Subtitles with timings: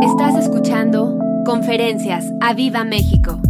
[0.00, 3.40] Estás escuchando Conferencias a Viva México.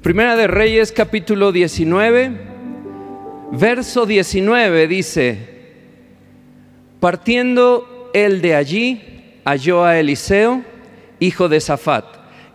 [0.00, 2.32] Primera de Reyes capítulo 19,
[3.52, 5.38] verso 19 dice,
[6.98, 10.64] partiendo él de allí, halló a Eliseo,
[11.20, 12.06] hijo de Safat,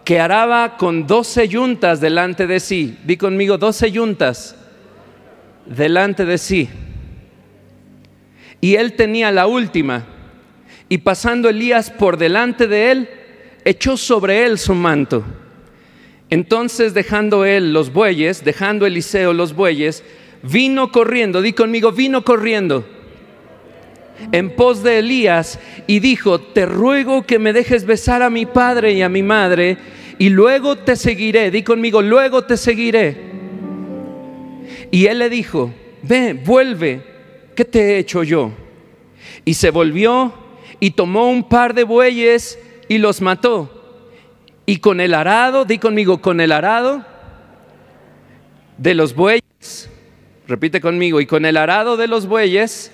[0.03, 2.97] que araba con doce yuntas delante de sí.
[3.05, 4.55] Di conmigo, doce yuntas
[5.67, 6.69] delante de sí.
[8.61, 10.07] Y él tenía la última.
[10.93, 13.09] Y pasando Elías por delante de él,
[13.65, 15.23] echó sobre él su manto.
[16.29, 20.03] Entonces dejando él los bueyes, dejando Eliseo los bueyes,
[20.43, 22.85] vino corriendo, di conmigo, vino corriendo
[24.31, 28.93] en pos de Elías y dijo, te ruego que me dejes besar a mi padre
[28.93, 29.79] y a mi madre
[30.19, 33.17] y luego te seguiré, di conmigo, luego te seguiré.
[34.91, 35.73] Y él le dijo,
[36.03, 37.01] ve, vuelve,
[37.55, 38.51] ¿qué te he hecho yo?
[39.43, 40.42] Y se volvió
[40.83, 43.71] y tomó un par de bueyes y los mató.
[44.65, 47.05] Y con el arado, di conmigo, con el arado
[48.77, 49.89] de los bueyes,
[50.45, 52.91] repite conmigo, y con el arado de los bueyes,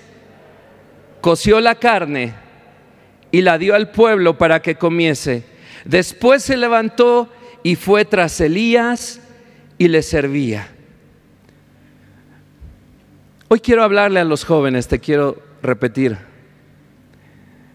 [1.20, 2.32] coció la carne
[3.32, 5.42] y la dio al pueblo para que comiese.
[5.84, 7.28] Después se levantó
[7.64, 9.20] y fue tras Elías
[9.78, 10.68] y le servía.
[13.48, 16.29] Hoy quiero hablarle a los jóvenes, te quiero repetir.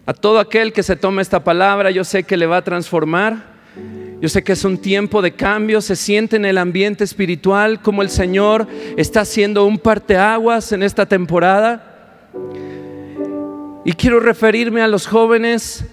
[0.06, 3.56] A todo aquel que se tome esta palabra, yo sé que le va a transformar.
[4.20, 8.02] Yo sé que es un tiempo de cambio, se siente en el ambiente espiritual como
[8.02, 12.30] el Señor está haciendo un parteaguas en esta temporada.
[13.84, 15.84] Y quiero referirme a los jóvenes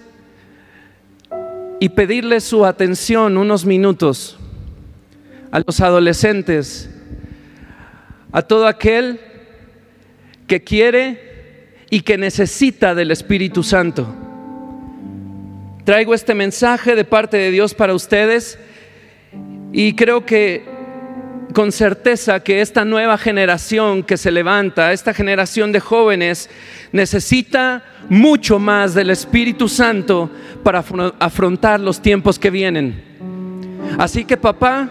[1.80, 4.38] y pedirles su atención unos minutos,
[5.50, 6.88] a los adolescentes,
[8.30, 9.20] a todo aquel
[10.46, 11.33] que quiere
[11.94, 14.04] y que necesita del Espíritu Santo.
[15.84, 18.58] Traigo este mensaje de parte de Dios para ustedes
[19.72, 20.64] y creo que
[21.52, 26.50] con certeza que esta nueva generación que se levanta, esta generación de jóvenes,
[26.90, 30.28] necesita mucho más del Espíritu Santo
[30.64, 30.84] para
[31.20, 33.04] afrontar los tiempos que vienen.
[33.98, 34.90] Así que papá,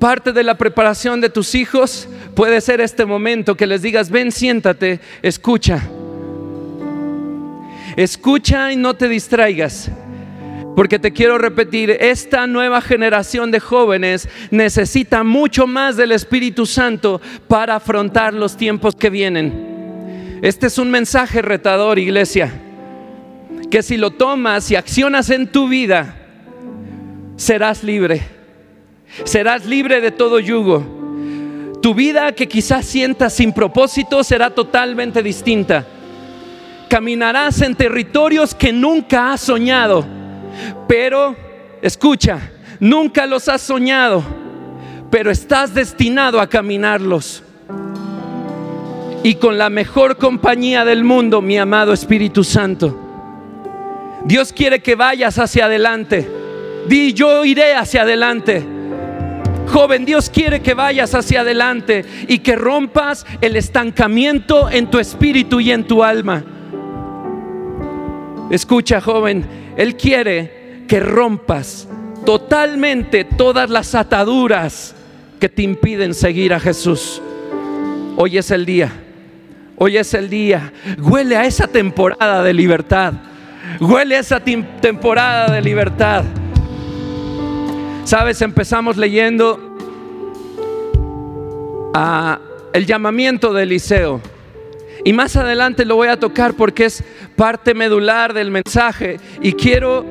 [0.00, 4.32] parte de la preparación de tus hijos puede ser este momento que les digas, ven,
[4.32, 5.82] siéntate, escucha.
[7.96, 9.90] Escucha y no te distraigas.
[10.74, 17.20] Porque te quiero repetir, esta nueva generación de jóvenes necesita mucho más del Espíritu Santo
[17.46, 20.38] para afrontar los tiempos que vienen.
[20.40, 22.50] Este es un mensaje retador, iglesia,
[23.70, 26.16] que si lo tomas y accionas en tu vida,
[27.36, 28.39] serás libre.
[29.24, 31.78] Serás libre de todo yugo.
[31.82, 35.86] Tu vida que quizás sientas sin propósito será totalmente distinta.
[36.88, 40.20] Caminarás en territorios que nunca has soñado
[40.86, 41.36] pero,
[41.82, 44.22] escucha, nunca los has soñado,
[45.10, 47.42] pero estás destinado a caminarlos.
[49.22, 52.98] Y con la mejor compañía del mundo, mi amado Espíritu Santo.
[54.24, 56.28] Dios quiere que vayas hacia adelante.
[56.88, 58.66] Di, yo iré hacia adelante.
[59.70, 65.60] Joven, Dios quiere que vayas hacia adelante y que rompas el estancamiento en tu espíritu
[65.60, 66.42] y en tu alma.
[68.50, 69.44] Escucha, joven,
[69.76, 71.86] Él quiere que rompas
[72.26, 74.96] totalmente todas las ataduras
[75.38, 77.22] que te impiden seguir a Jesús.
[78.16, 78.90] Hoy es el día.
[79.76, 80.72] Hoy es el día.
[80.98, 83.14] Huele a esa temporada de libertad.
[83.80, 86.24] Huele a esa temporada de libertad.
[88.04, 89.60] Sabes, empezamos leyendo
[91.94, 92.40] a
[92.72, 94.20] el llamamiento de Eliseo.
[95.04, 97.04] Y más adelante lo voy a tocar porque es
[97.36, 100.04] parte medular del mensaje y quiero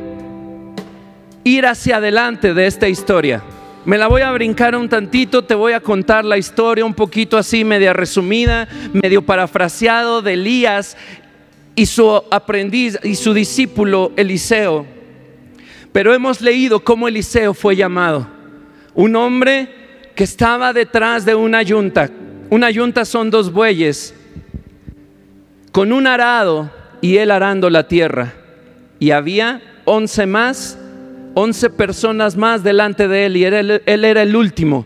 [1.44, 3.44] ir hacia adelante de esta historia.
[3.86, 7.38] Me la voy a brincar un tantito, te voy a contar la historia un poquito
[7.38, 10.98] así, media resumida, medio parafraseado de Elías
[11.76, 14.99] y su aprendiz y su discípulo Eliseo.
[15.92, 18.28] Pero hemos leído cómo Eliseo fue llamado.
[18.94, 19.70] Un hombre
[20.16, 22.10] que estaba detrás de una yunta.
[22.50, 24.16] Una yunta son dos bueyes
[25.72, 26.70] con un arado
[27.02, 28.34] y él arando la tierra.
[29.00, 30.78] Y había once más,
[31.36, 34.86] once personas más delante de él y él, él era el último.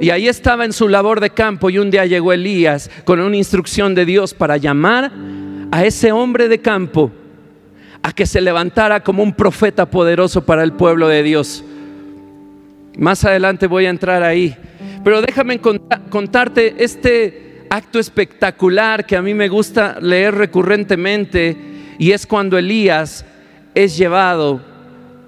[0.00, 3.36] Y ahí estaba en su labor de campo y un día llegó Elías con una
[3.36, 5.12] instrucción de Dios para llamar
[5.70, 7.12] a ese hombre de campo
[8.02, 11.64] a que se levantara como un profeta poderoso para el pueblo de Dios.
[12.96, 14.56] Más adelante voy a entrar ahí.
[15.04, 21.56] Pero déjame contarte este acto espectacular que a mí me gusta leer recurrentemente
[21.98, 23.24] y es cuando Elías
[23.74, 24.60] es llevado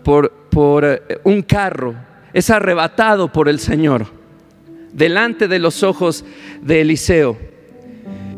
[0.03, 1.95] por, por eh, un carro,
[2.33, 4.07] es arrebatado por el Señor
[4.93, 6.25] delante de los ojos
[6.61, 7.39] de Eliseo.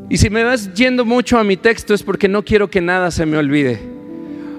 [0.09, 3.11] Y si me vas yendo mucho a mi texto es porque no quiero que nada
[3.11, 3.94] se me olvide.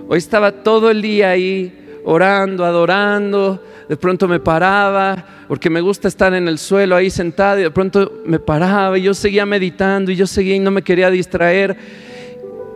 [0.08, 6.08] Hoy estaba todo el día ahí orando, adorando, de pronto me paraba, porque me gusta
[6.08, 10.12] estar en el suelo ahí sentado y de pronto me paraba y yo seguía meditando
[10.12, 11.76] y yo seguía y no me quería distraer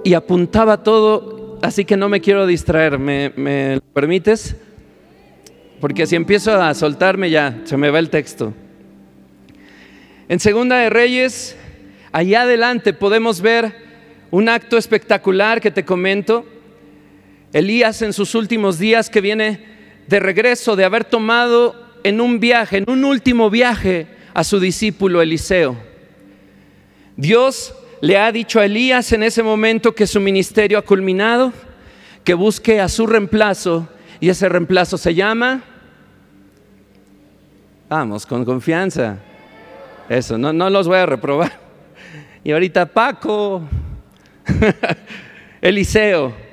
[0.03, 4.55] y apuntaba todo, así que no me quiero distraer, ¿me, me permites?
[5.79, 8.53] Porque si empiezo a soltarme ya, se me va el texto.
[10.27, 11.55] En Segunda de Reyes,
[12.11, 13.73] allá adelante podemos ver
[14.31, 16.45] un acto espectacular que te comento.
[17.53, 19.65] Elías en sus últimos días que viene
[20.07, 25.21] de regreso de haber tomado en un viaje, en un último viaje a su discípulo
[25.21, 25.75] Eliseo.
[27.17, 31.51] Dios le ha dicho a Elías en ese momento que su ministerio ha culminado,
[32.23, 33.87] que busque a su reemplazo
[34.19, 35.63] y ese reemplazo se llama,
[37.89, 39.17] vamos, con confianza,
[40.07, 41.59] eso, no, no los voy a reprobar.
[42.43, 43.63] Y ahorita Paco,
[45.61, 46.48] Eliseo,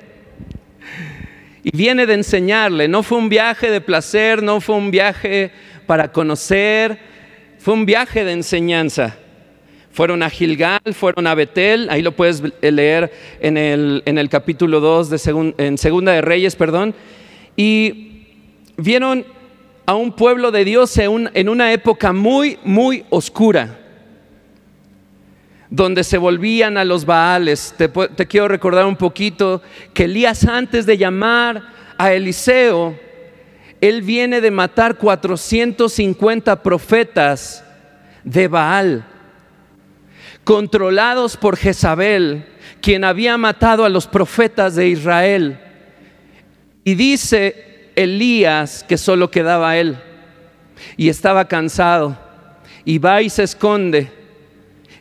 [1.63, 2.87] y viene de enseñarle.
[2.87, 5.51] No fue un viaje de placer, no fue un viaje
[5.85, 6.97] para conocer,
[7.59, 9.17] fue un viaje de enseñanza.
[9.91, 14.79] Fueron a Gilgal, fueron a Betel, ahí lo puedes leer en el, en el capítulo
[14.79, 16.93] 2 de en Segunda de Reyes, perdón,
[17.55, 18.25] y
[18.77, 19.25] vieron
[19.87, 23.86] a un pueblo de Dios en, en una época muy, muy oscura
[25.69, 27.73] donde se volvían a los Baales.
[27.77, 29.61] Te, quiero recordar un poquito
[29.93, 31.63] que Elías antes de llamar
[31.97, 32.97] a Eliseo,
[33.81, 37.63] él viene de matar 450 profetas
[38.23, 39.05] de Baal,
[40.43, 42.45] controlados por Jezabel,
[42.81, 45.59] quien había matado a los profetas de Israel.
[46.83, 49.97] Y dice Elías que solo quedaba él
[50.95, 52.17] y estaba cansado
[52.85, 54.11] y va y se esconde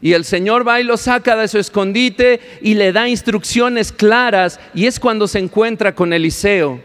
[0.06, 4.60] y el Señor va y lo saca de su escondite y le da instrucciones claras
[4.72, 6.80] y es cuando se encuentra con Eliseo.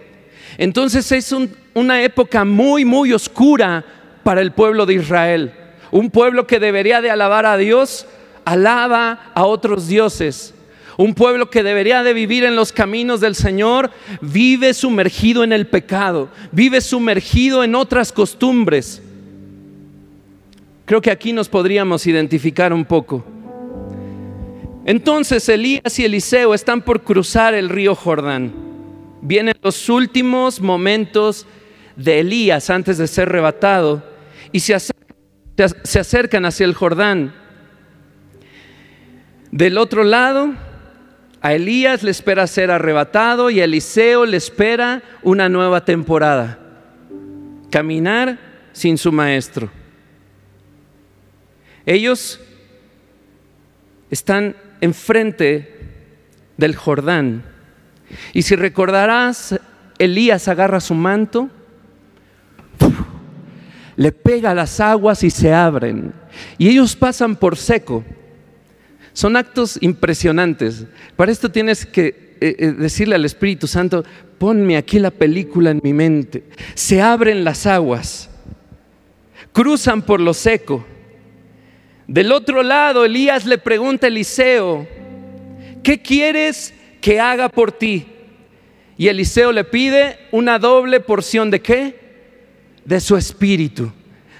[0.58, 1.32] Entonces es
[1.76, 3.86] una época muy, muy oscura
[4.24, 5.54] para el pueblo de Israel.
[5.92, 8.08] Un pueblo que debería de alabar a Dios,
[8.44, 10.56] alaba a otros dioses.
[10.98, 13.92] Un pueblo que debería de vivir en los caminos del Señor,
[14.22, 19.04] vive sumergido en el pecado, vive sumergido en otras costumbres.
[20.92, 23.24] Creo que aquí nos podríamos identificar un poco.
[24.84, 28.52] Entonces Elías y Eliseo están por cruzar el río Jordán.
[29.22, 31.48] Vienen los últimos momentos
[31.96, 34.04] de Elías antes de ser arrebatado
[34.52, 37.34] y se acercan, hacia el Jordán.
[39.50, 40.56] Del otro lado,
[41.40, 46.60] a Elías le espera ser arrebatado y a Eliseo le espera una nueva temporada.
[47.70, 48.38] Caminar
[48.74, 49.72] sin su maestro.
[51.86, 52.40] Ellos
[54.10, 55.80] están enfrente
[56.58, 57.44] del Jordán.
[58.34, 59.60] Y si recordarás,
[59.98, 61.50] Elías agarra su manto,
[63.96, 66.14] le pega las aguas y se abren.
[66.58, 68.04] Y ellos pasan por seco.
[69.14, 70.86] Son actos impresionantes.
[71.16, 74.04] Para esto tienes que eh, eh, decirle al Espíritu Santo,
[74.38, 76.44] ponme aquí la película en mi mente.
[76.74, 78.30] Se abren las aguas,
[79.52, 80.86] cruzan por lo seco
[82.12, 84.86] del otro lado, Elías le pregunta a Eliseo,
[85.82, 88.06] ¿qué quieres que haga por ti?
[88.98, 91.96] Y Eliseo le pide una doble porción de qué?
[92.84, 93.94] De su espíritu.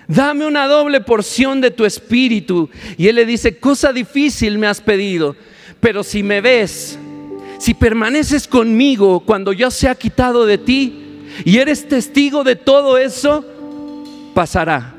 [0.06, 2.70] Dame una doble porción de tu espíritu.
[2.98, 5.38] Y él le dice, cosa difícil me has pedido,
[5.80, 7.00] pero si me ves,
[7.58, 13.46] si permaneces conmigo cuando yo sea quitado de ti y eres testigo de todo eso,
[14.34, 14.94] pasará.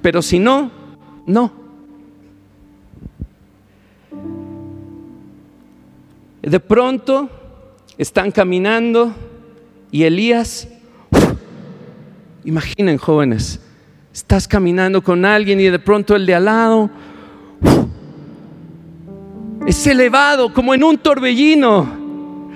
[0.00, 0.70] Pero si no,
[1.26, 1.57] no.
[6.48, 7.28] De pronto
[7.98, 9.14] están caminando
[9.90, 10.68] y Elías,
[12.44, 13.60] imaginen jóvenes,
[14.14, 16.90] estás caminando con alguien y de pronto el de al lado
[19.66, 22.48] es elevado como en un torbellino.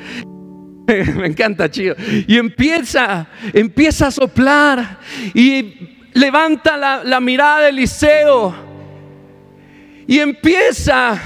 [0.86, 1.94] Me encanta, chido.
[2.26, 4.98] Y empieza, empieza a soplar
[5.34, 8.54] y levanta la, mirada de Eliseo
[10.06, 11.20] y empieza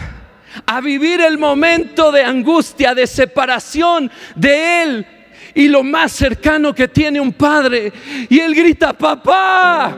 [0.64, 5.06] a vivir el momento de angustia, de separación de Él
[5.54, 7.92] y lo más cercano que tiene un padre.
[8.28, 9.96] Y Él grita, papá,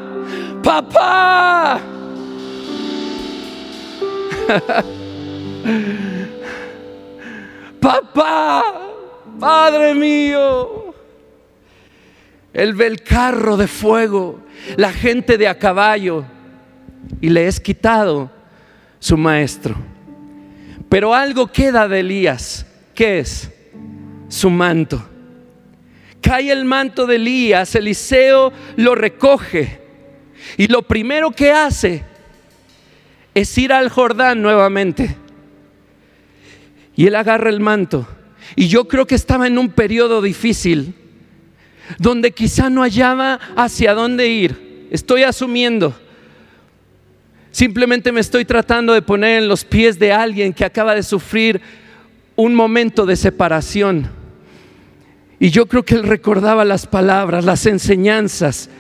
[0.63, 1.81] papá.
[7.81, 8.89] papá,
[9.39, 10.95] Padre mío.
[12.53, 14.41] Él ve el carro de fuego,
[14.77, 16.25] la gente de a caballo,
[17.21, 18.31] y le es quitado
[18.99, 19.77] su maestro.
[20.89, 22.67] Pero algo queda de Elías.
[22.95, 23.51] ¿Qué es?
[24.29, 25.07] Su manto.
[26.21, 29.81] Cae el manto de Elías, Eliseo lo recoge.
[30.57, 32.05] Y lo primero que hace
[33.35, 35.17] es ir al Jordán nuevamente.
[36.97, 38.09] Y él agarra el manto.
[38.57, 40.95] Y yo creo que estaba en un periodo difícil,
[41.99, 44.89] donde quizá no hallaba hacia dónde ir.
[44.91, 45.95] Estoy asumiendo.
[47.59, 51.61] Simplemente me estoy tratando de poner en los pies de alguien que acaba de sufrir
[52.37, 54.09] un momento de separación.
[55.41, 58.71] Y yo creo que él recordaba las palabras, las enseñanzas.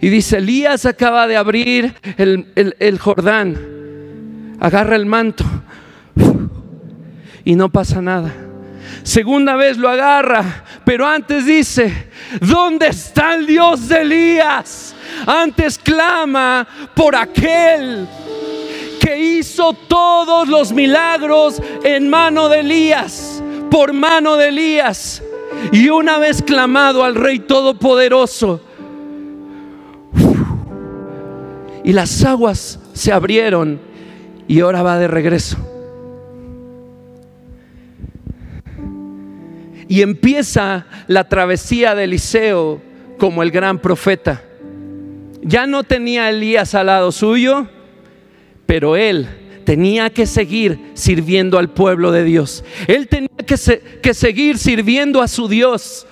[0.00, 5.44] Y dice, Elías acaba de abrir el, Jordán, agarra el manto
[7.44, 8.32] y no pasa nada.
[9.02, 12.10] Segunda vez lo agarra, pero antes dice,
[12.40, 14.94] ¿dónde está el Dios de Elías?
[15.26, 18.06] Antes clama por aquel
[19.00, 25.22] que hizo todos los milagros en mano de Elías, por mano de Elías.
[25.72, 28.60] Y una vez clamado al Rey Todopoderoso,
[31.82, 33.80] y las aguas se abrieron
[34.46, 35.56] y ahora va de regreso.
[39.90, 42.80] Y empieza la travesía de Eliseo
[43.18, 44.40] como el gran profeta.
[45.42, 47.66] Ya no tenía Elías al lado suyo,
[48.66, 49.26] pero él
[49.64, 52.62] tenía que seguir sirviendo al pueblo de Dios.
[52.86, 53.56] Él tenía que,
[54.00, 56.06] que seguir sirviendo a su Dios.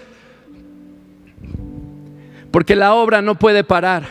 [2.51, 4.09] Porque la obra no puede parar.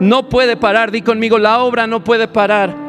[0.00, 0.90] No puede parar.
[0.90, 2.85] Di conmigo, la obra no puede parar.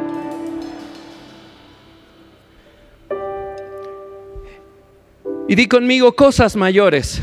[5.48, 7.22] Y di conmigo cosas mayores.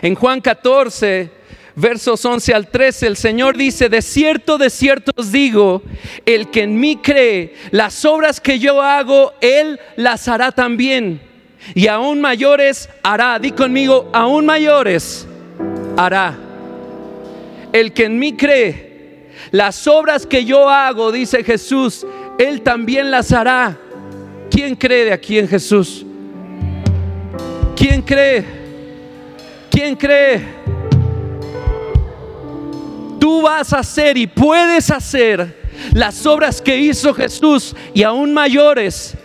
[0.00, 1.30] En Juan 14,
[1.74, 5.82] versos 11 al 13, el Señor dice, de cierto, de cierto os digo,
[6.24, 11.20] el que en mí cree, las obras que yo hago, Él las hará también.
[11.74, 15.26] Y aún mayores hará, di conmigo, aún mayores
[15.96, 16.36] hará.
[17.72, 22.06] El que en mí cree, las obras que yo hago, dice Jesús,
[22.38, 23.78] Él también las hará.
[24.50, 26.04] ¿Quién cree de aquí en Jesús?
[27.82, 28.44] ¿Quién cree?
[29.68, 30.62] ¿Quién cree?
[33.18, 35.62] tú vas a hacer y puedes hacer
[35.94, 39.16] las obras que hizo Jesús y aún mayores.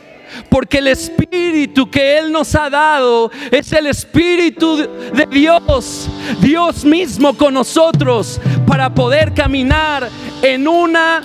[0.49, 6.09] Porque el Espíritu que Él nos ha dado es el Espíritu de Dios,
[6.41, 10.09] Dios mismo con nosotros, para poder caminar
[10.41, 11.23] en una,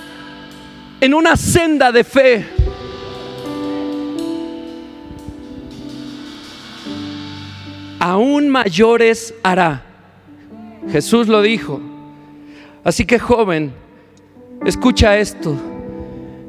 [1.01, 2.62] en una senda de fe.
[8.05, 9.81] Aún mayores hará.
[10.91, 11.79] Jesús lo dijo.
[12.83, 13.73] Así que joven,
[14.65, 15.55] escucha esto.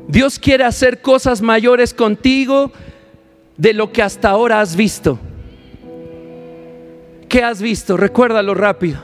[0.09, 2.73] Dios quiere hacer cosas mayores contigo
[3.57, 5.17] de lo que hasta ahora has visto.
[7.29, 7.97] ¿Qué has visto?
[7.97, 8.99] Recuérdalo rápido.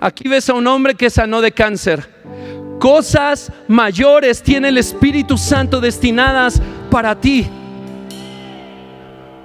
[0.00, 2.08] Aquí ves a un hombre que sanó de cáncer.
[2.80, 7.46] Cosas mayores tiene el Espíritu Santo destinadas para ti.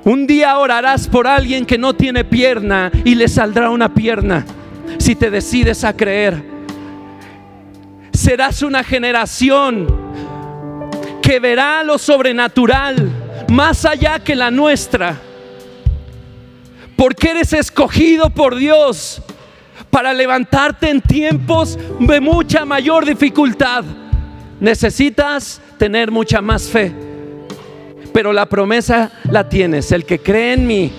[0.08, 4.46] Un día orarás por alguien que no tiene pierna y le saldrá una pierna
[4.98, 6.58] si te decides a creer
[8.18, 9.88] serás una generación
[11.22, 13.10] que verá lo sobrenatural
[13.48, 15.16] más allá que la nuestra.
[16.98, 19.22] Porque eres escogido por Dios
[19.90, 23.86] para levantarte en tiempos de mucha mayor dificultad.
[24.60, 27.07] Necesitas tener mucha más fe.
[28.14, 29.92] Pero la promesa la tienes.
[29.92, 30.92] El que cree en mí,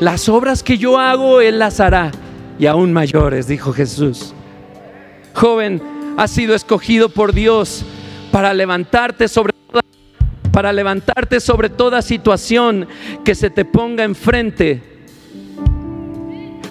[0.00, 2.10] las obras que yo hago, Él las hará.
[2.58, 4.34] Y aún mayores, dijo Jesús.
[5.34, 5.82] Joven,
[6.16, 7.84] has sido escogido por Dios
[8.30, 9.54] para levantarte sobre
[10.54, 12.86] para levantarte sobre toda situación
[13.24, 14.80] que se te ponga enfrente.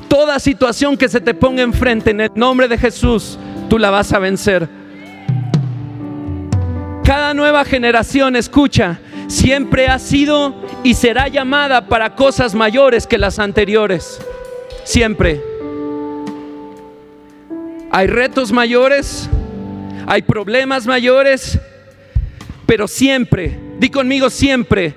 [0.08, 3.38] Toda situación que se te ponga enfrente en el nombre de Jesús,
[3.70, 4.70] tú la vas a vencer.
[7.04, 9.02] Cada nueva generación, escucha,
[9.34, 14.22] siempre ha sido y será llamada para cosas mayores que las anteriores.
[14.84, 15.42] Siempre.
[17.92, 19.30] Hay retos mayores,
[20.08, 21.60] hay problemas mayores,
[22.66, 24.96] pero siempre, di conmigo siempre,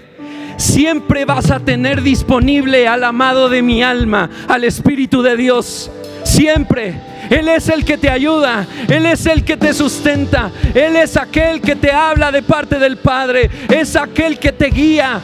[0.57, 5.91] siempre vas a tener disponible al amado de mi alma, al Espíritu de Dios.
[6.25, 6.95] Siempre.
[7.31, 11.61] Él es el que te ayuda, Él es el que te sustenta, Él es aquel
[11.61, 15.21] que te habla de parte del Padre, es aquel que te guía.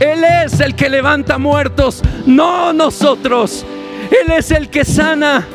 [0.00, 3.64] Él es el que levanta muertos, no nosotros.
[4.10, 5.46] Él es el que sana.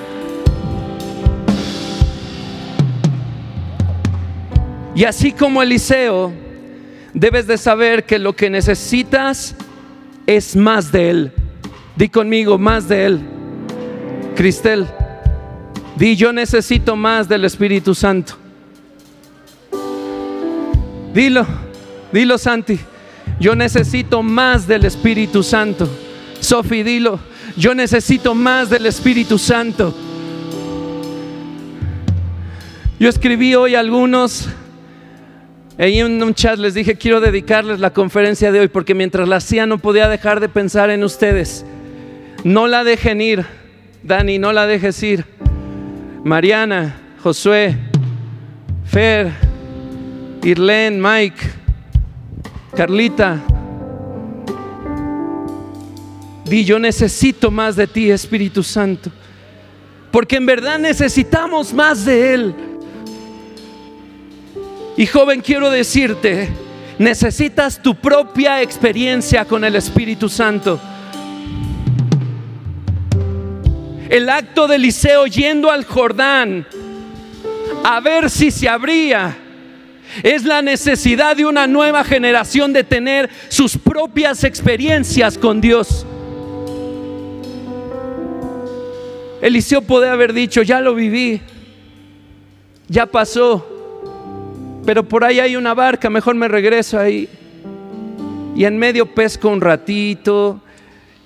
[4.95, 6.33] Y así como Eliseo,
[7.13, 9.55] debes de saber que lo que necesitas
[10.25, 11.33] es más de Él.
[11.95, 13.38] Di conmigo, más de Él.
[14.35, 14.87] Cristel,
[15.95, 18.35] di yo necesito más del Espíritu Santo.
[21.13, 21.45] Dilo,
[22.11, 22.79] dilo Santi,
[23.39, 25.89] yo necesito más del Espíritu Santo.
[26.39, 27.19] Sofi, dilo,
[27.57, 29.93] yo necesito más del Espíritu Santo.
[32.99, 34.49] Yo escribí hoy algunos
[35.79, 39.37] Ahí en un chat les dije, quiero dedicarles la conferencia de hoy porque mientras la
[39.37, 41.65] hacía no podía dejar de pensar en ustedes.
[42.43, 43.45] No la dejen ir,
[44.03, 45.25] Dani, no la dejes ir.
[46.23, 47.75] Mariana, Josué,
[48.85, 49.31] Fer,
[50.43, 51.41] Irlen, Mike,
[52.75, 53.41] Carlita.
[56.45, 59.11] Di, yo necesito más de ti, Espíritu Santo.
[60.11, 62.55] Porque en verdad necesitamos más de Él.
[64.97, 66.49] Y joven, quiero decirte,
[66.97, 70.79] necesitas tu propia experiencia con el Espíritu Santo.
[74.09, 76.65] El acto de Eliseo yendo al Jordán
[77.83, 79.37] a ver si se abría
[80.23, 86.07] es la necesidad de una nueva generación de tener sus propias experiencias con Dios.
[89.41, 91.41] Eliseo puede haber dicho, ya lo viví,
[92.87, 93.63] ya pasó,
[94.87, 97.29] pero por ahí hay una barca, mejor me regreso ahí.
[98.55, 100.61] Y en medio pesco un ratito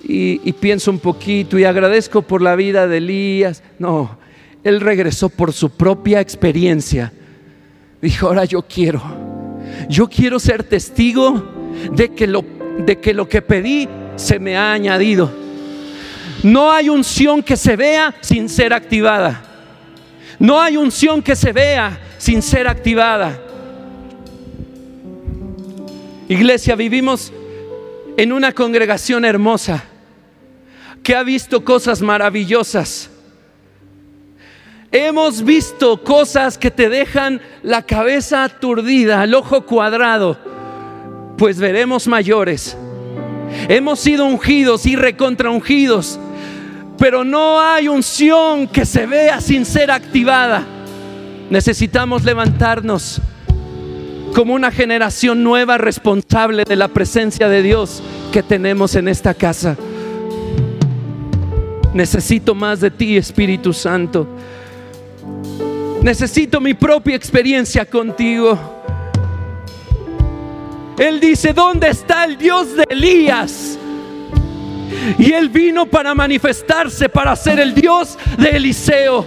[0.06, 3.62] y, pienso un poquito y agradezco por la vida de Elías.
[3.78, 4.18] No,
[4.62, 7.12] él regresó por su propia experiencia.
[8.02, 9.02] Dijo, ahora yo quiero,
[9.88, 11.42] yo quiero ser testigo
[11.92, 12.44] de que lo,
[12.78, 15.30] de que, lo que pedí se me ha añadido.
[16.42, 19.42] No hay unción que se vea sin ser activada.
[20.38, 23.40] No hay unción que se vea sin ser activada.
[26.28, 27.32] Iglesia, vivimos
[28.18, 29.84] en una congregación hermosa
[31.04, 33.10] que ha visto cosas maravillosas.
[34.90, 40.38] Hemos visto cosas que te dejan la cabeza aturdida, el ojo cuadrado,
[41.36, 42.76] pues veremos mayores.
[43.68, 46.18] Hemos sido ungidos y recontra ungidos,
[46.96, 50.64] pero no hay unción que se vea sin ser activada.
[51.50, 53.20] Necesitamos levantarnos
[54.34, 59.76] como una generación nueva responsable de la presencia de Dios que tenemos en esta casa.
[61.94, 64.26] Necesito más de ti, Espíritu Santo.
[66.02, 68.58] Necesito mi propia experiencia contigo.
[70.98, 73.78] Él dice, ¿dónde está el Dios de Elías?
[75.18, 79.24] Y él vino para manifestarse, para ser el Dios de Eliseo.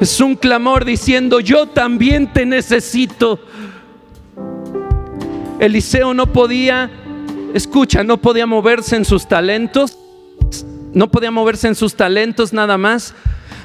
[0.00, 3.40] Es un clamor diciendo, yo también te necesito.
[5.58, 6.90] Eliseo no podía,
[7.54, 9.98] escucha, no podía moverse en sus talentos,
[10.92, 13.14] no podía moverse en sus talentos nada más,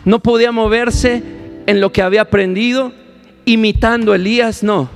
[0.05, 1.23] no podía moverse
[1.65, 2.93] en lo que había aprendido,
[3.45, 4.89] imitando a Elías, no.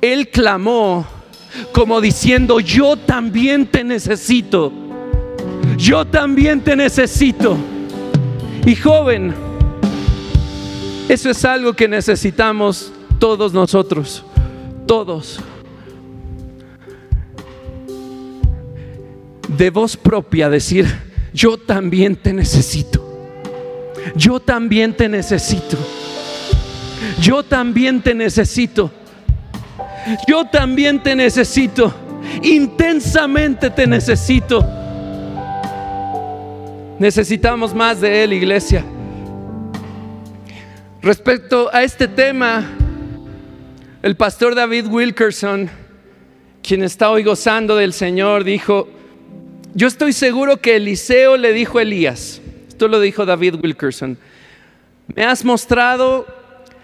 [0.00, 1.06] Él clamó
[1.72, 4.72] como diciendo, yo también te necesito,
[5.76, 7.56] yo también te necesito.
[8.64, 9.34] Y joven,
[11.08, 14.24] eso es algo que necesitamos todos nosotros,
[14.86, 15.40] todos.
[19.48, 20.86] De voz propia decir,
[21.32, 23.02] yo también te necesito.
[24.14, 25.76] Yo también te necesito.
[27.20, 28.90] Yo también te necesito.
[30.26, 31.94] Yo también te necesito.
[32.42, 34.64] Intensamente te necesito.
[36.98, 38.84] Necesitamos más de Él, iglesia.
[41.02, 42.64] Respecto a este tema,
[44.02, 45.68] el pastor David Wilkerson,
[46.62, 48.88] quien está hoy gozando del Señor, dijo,
[49.76, 54.18] yo estoy seguro que Eliseo le dijo a Elías, esto lo dijo David Wilkerson,
[55.14, 56.26] me has mostrado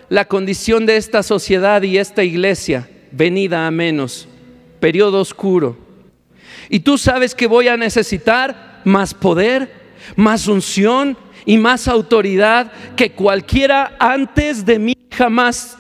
[0.09, 4.29] la condición de esta sociedad y esta iglesia, venida a menos,
[4.79, 5.77] periodo oscuro.
[6.69, 9.73] Y tú sabes que voy a necesitar más poder,
[10.15, 15.77] más unción, y más autoridad que cualquiera antes de mí jamás,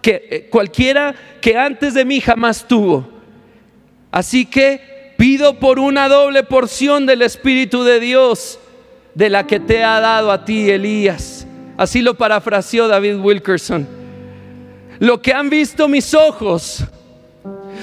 [0.00, 3.08] que eh, cualquiera que antes de mí jamás tuvo.
[4.10, 8.58] Así que pido por una doble porción del Espíritu de Dios,
[9.14, 11.46] de la que te ha dado a ti Elías.
[11.76, 13.86] Así lo parafraseó David Wilkerson.
[14.98, 16.84] lo que han visto mis ojos.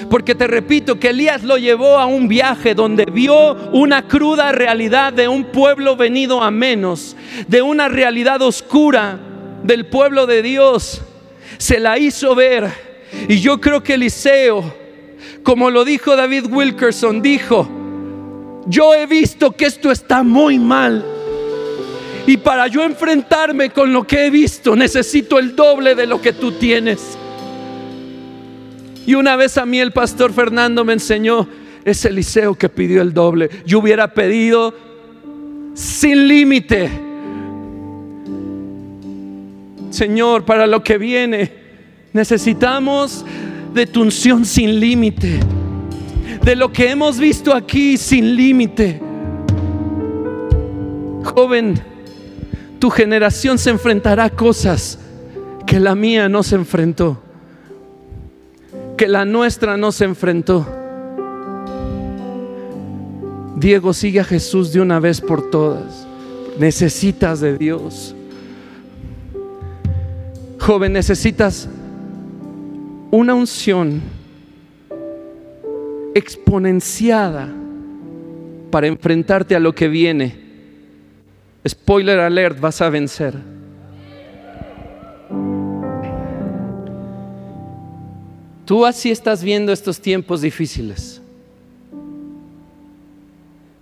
[0.08, 5.12] Porque te repito que Elías lo llevó a un viaje donde vio una cruda realidad
[5.12, 7.16] de un pueblo venido a menos,
[7.46, 9.18] de una realidad oscura
[9.62, 11.02] del pueblo de Dios.
[11.58, 12.70] Se la hizo ver.
[13.28, 14.74] Y yo creo que Eliseo,
[15.42, 17.68] como lo dijo David Wilkerson, dijo,
[18.66, 21.04] yo he visto que esto está muy mal.
[22.26, 26.32] Y para yo enfrentarme con lo que he visto, necesito el doble de lo que
[26.32, 27.16] tú tienes.
[29.06, 31.48] Y una vez a mí el pastor Fernando me enseñó,
[31.84, 33.48] es Eliseo que pidió el doble.
[33.64, 34.74] Yo hubiera pedido
[35.74, 36.90] sin límite.
[39.90, 41.52] Señor, para lo que viene,
[42.12, 43.24] necesitamos
[43.74, 45.40] de tu unción sin límite.
[46.44, 49.00] De lo que hemos visto aquí sin límite.
[51.22, 51.80] Joven,
[52.78, 54.98] tu generación se enfrentará a cosas
[55.66, 57.22] que la mía no se enfrentó,
[58.96, 60.66] que la nuestra no se enfrentó.
[63.56, 66.06] Diego, sigue a Jesús de una vez por todas.
[66.58, 68.14] Necesitas de Dios.
[70.58, 71.68] Joven, necesitas
[73.10, 74.00] una unción
[76.14, 77.48] exponenciada
[78.70, 80.50] para enfrentarte a lo que viene
[81.68, 83.34] Spoiler alert, vas a vencer.
[88.64, 91.20] Tú así estás viendo estos tiempos difíciles.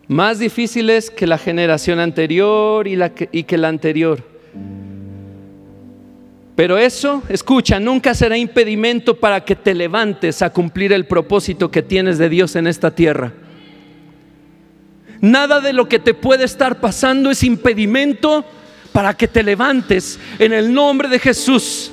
[0.09, 4.25] Más difíciles que la generación anterior y, que la anterior.
[6.59, 11.83] Pero eso, escucha, nunca será impedimento para que te levantes a cumplir el propósito que
[11.83, 13.33] tienes de Dios en esta tierra.
[15.21, 18.44] Nada de lo que te puede estar pasando es impedimento
[18.92, 21.92] para que te levantes en el nombre de Jesús.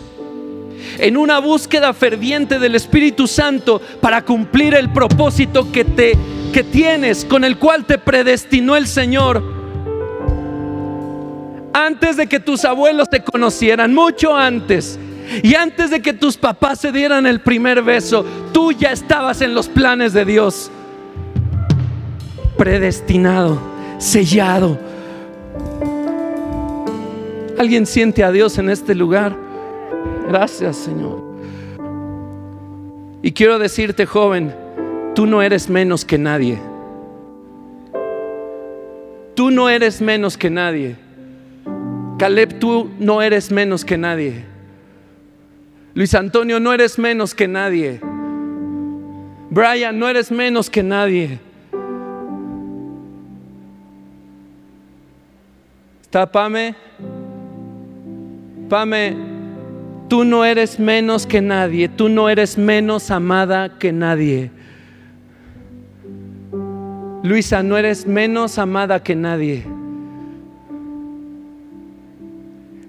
[0.97, 6.17] En una búsqueda ferviente del Espíritu Santo para cumplir el propósito que te
[6.51, 9.64] que tienes, con el cual te predestinó el Señor.
[11.77, 14.97] Antes de que tus abuelos te conocieran, mucho antes,
[15.43, 19.53] y antes de que tus papás se dieran el primer beso, tú ya estabas en
[19.53, 20.71] los planes de Dios
[22.57, 23.59] predestinado,
[23.97, 24.79] sellado.
[27.59, 29.35] ¿Alguien siente a Dios en este lugar?
[30.29, 31.21] Gracias, Señor.
[33.21, 34.55] Y quiero decirte, joven,
[35.13, 36.57] tú no eres menos que nadie.
[39.33, 41.03] Tú no eres menos que nadie.
[42.17, 44.45] Caleb, tú no eres menos que nadie.
[45.93, 47.99] Luis Antonio, no eres menos que nadie.
[49.49, 51.39] Brian, no eres menos que nadie.
[56.31, 56.75] Pame?
[58.69, 59.15] Pame,
[60.07, 64.49] tú no eres menos que nadie, tú no eres menos amada que nadie.
[67.23, 69.74] Luisa, no eres menos amada que nadie.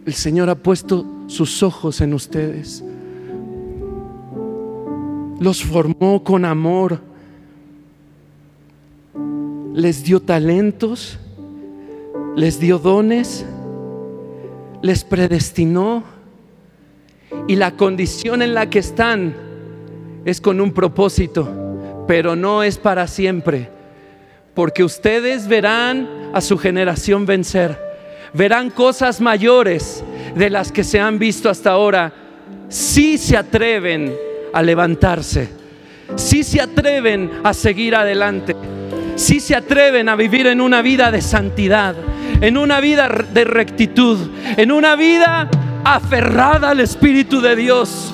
[0.07, 2.83] El Señor ha puesto sus ojos en ustedes.
[5.38, 7.01] Los formó con amor.
[9.75, 11.19] Les dio talentos
[12.37, 13.47] les dio dones,
[14.83, 16.05] les predestinó
[17.49, 19.35] y la condición en la que están
[20.27, 21.49] es con un propósito,
[22.07, 23.71] pero no es para siempre,
[24.55, 27.79] porque ustedes verán a su generación vencer,
[28.33, 32.12] verán cosas mayores de las que se han visto hasta ahora,
[32.69, 34.15] si se atreven
[34.53, 35.49] a levantarse,
[36.17, 38.55] si se atreven a seguir adelante,
[39.17, 41.95] si se atreven a vivir en una vida de santidad
[42.41, 44.19] en una vida de rectitud,
[44.57, 45.49] en una vida
[45.85, 48.12] aferrada al Espíritu de Dios.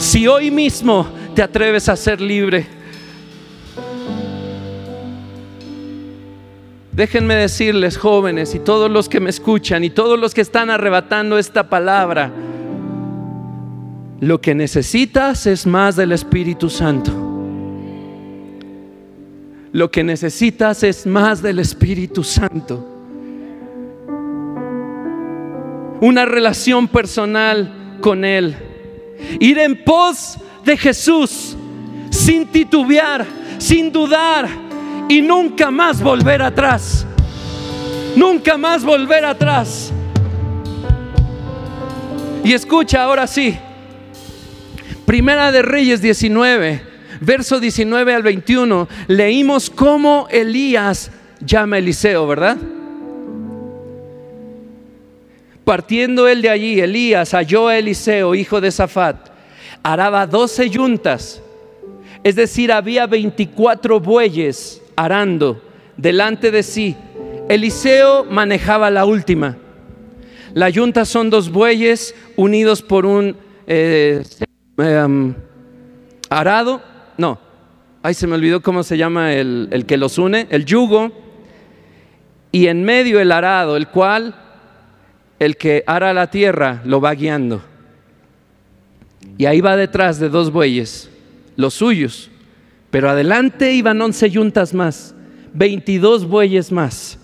[0.00, 2.66] Si hoy mismo te atreves a ser libre,
[6.96, 11.38] déjenme decirles, jóvenes, y todos los que me escuchan, y todos los que están arrebatando
[11.38, 12.32] esta palabra,
[14.18, 17.12] lo que necesitas es más del Espíritu Santo.
[19.72, 22.94] Lo que necesitas es más del Espíritu Santo.
[26.00, 28.56] Una relación personal con Él.
[29.38, 31.54] Ir en pos de Jesús
[32.08, 33.26] sin titubear,
[33.58, 34.65] sin dudar
[35.08, 37.06] y nunca más volver atrás.
[38.16, 39.92] Nunca más volver atrás.
[42.44, 43.58] Y escucha ahora sí.
[45.04, 52.56] Primera de Reyes 19 verso 19 al 21, leímos cómo Elías llama a Eliseo, ¿verdad?
[55.64, 59.30] Partiendo él de allí, Elías halló a Eliseo, hijo de Safat,
[59.82, 61.42] araba doce yuntas,
[62.22, 65.62] es decir, había 24 bueyes arando
[65.96, 66.96] delante de sí.
[67.48, 69.56] Eliseo manejaba la última.
[70.54, 74.22] La yunta son dos bueyes unidos por un eh,
[74.78, 75.34] em,
[76.30, 76.82] arado.
[77.18, 77.38] No,
[78.02, 81.12] ay, se me olvidó cómo se llama el, el que los une, el yugo.
[82.52, 84.34] Y en medio el arado, el cual
[85.38, 87.62] el que ara la tierra lo va guiando.
[89.38, 91.10] Y ahí va detrás de dos bueyes,
[91.56, 92.30] los suyos.
[92.96, 95.14] Pero adelante iban once yuntas más,
[95.52, 97.18] 22 bueyes más.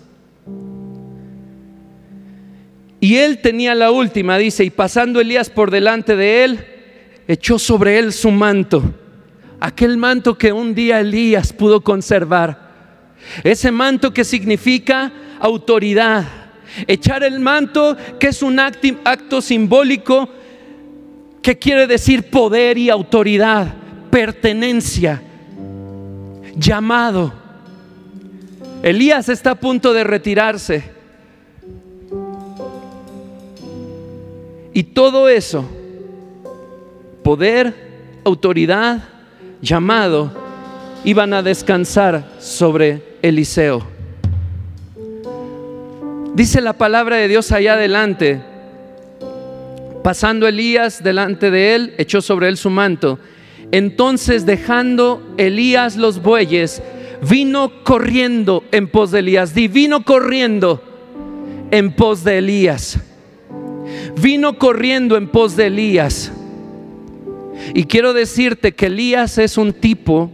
[3.00, 6.66] Y él tenía la última, dice, y pasando Elías por delante de él,
[7.26, 8.82] echó sobre él su manto,
[9.60, 12.68] aquel manto que un día Elías pudo conservar.
[13.42, 16.28] Ese manto que significa autoridad.
[16.86, 20.28] Echar el manto que es un acto, acto simbólico
[21.40, 23.74] que quiere decir poder y autoridad,
[24.10, 25.22] pertenencia,
[26.56, 27.32] llamado.
[28.82, 31.02] Elías está a punto de retirarse
[34.74, 35.68] Y todo eso,
[37.22, 37.74] poder,
[38.24, 39.02] autoridad,
[39.60, 40.32] llamado,
[41.04, 43.86] iban a descansar sobre Eliseo.
[46.34, 48.40] Dice la palabra de Dios allá adelante,
[50.02, 53.18] pasando Elías delante de él, echó sobre él su manto.
[53.72, 56.80] Entonces dejando Elías los bueyes,
[57.28, 59.54] vino corriendo en pos de Elías.
[59.54, 60.80] Divino corriendo
[61.72, 63.00] en pos de Elías
[64.20, 66.32] vino corriendo en pos de Elías.
[67.74, 70.30] Y quiero decirte que Elías es un tipo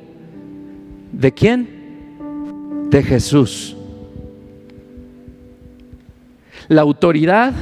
[1.12, 2.88] de quién?
[2.90, 3.76] De Jesús.
[6.68, 7.52] La autoridad,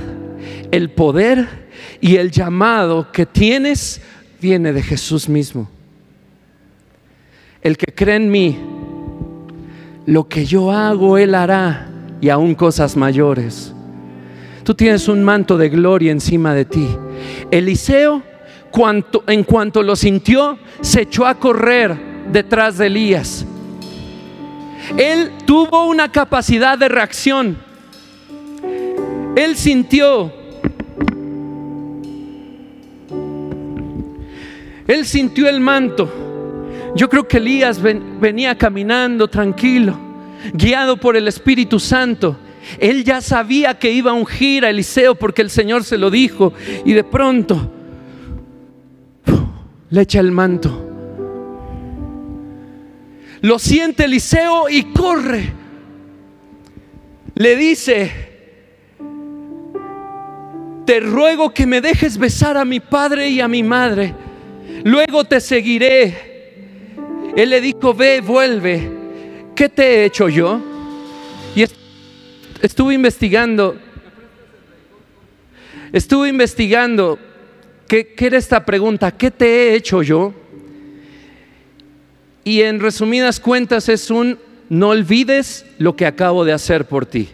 [0.70, 1.66] el poder
[2.00, 4.00] y el llamado que tienes
[4.46, 5.68] viene de Jesús mismo.
[7.62, 8.56] El que cree en mí,
[10.06, 11.88] lo que yo hago, Él hará
[12.20, 13.74] y aún cosas mayores.
[14.62, 16.86] Tú tienes un manto de gloria encima de ti.
[17.50, 18.22] Eliseo,
[19.26, 21.96] en cuanto lo sintió, se echó a correr
[22.30, 23.44] detrás de Elías.
[24.96, 27.58] Él tuvo una capacidad de reacción.
[29.34, 30.32] Él sintió.
[34.86, 36.10] Él sintió el manto.
[36.94, 39.98] Yo creo que Elías venía caminando tranquilo,
[40.52, 42.38] guiado por el Espíritu Santo.
[42.78, 46.52] Él ya sabía que iba a ungir a Eliseo porque el Señor se lo dijo.
[46.84, 47.70] Y de pronto
[49.90, 50.82] le echa el manto.
[53.42, 55.52] Lo siente Eliseo y corre.
[57.34, 58.10] Le dice,
[60.86, 64.14] te ruego que me dejes besar a mi padre y a mi madre.
[64.86, 66.16] Luego te seguiré.
[67.34, 68.88] Él le dijo, ve, vuelve.
[69.56, 70.60] ¿Qué te he hecho yo?
[71.56, 71.64] Y
[72.62, 73.76] estuve investigando,
[75.92, 77.18] estuve investigando
[77.88, 80.32] qué, qué era esta pregunta, ¿qué te he hecho yo?
[82.44, 87.30] Y en resumidas cuentas es un, no olvides lo que acabo de hacer por ti.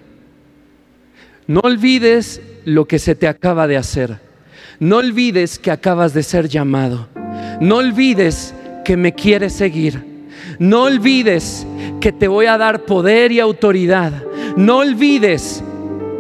[1.47, 4.21] No olvides lo que se te acaba de hacer.
[4.81, 7.09] No olvides que acabas de ser llamado.
[7.63, 8.53] No olvides
[8.85, 10.05] que me quieres seguir.
[10.59, 11.65] No olvides
[12.01, 14.13] que te voy a dar poder y autoridad.
[14.57, 15.63] No olvides,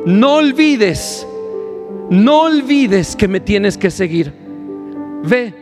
[0.07, 1.27] no olvides,
[2.11, 4.33] no olvides que me tienes que seguir.
[5.25, 5.53] Ve,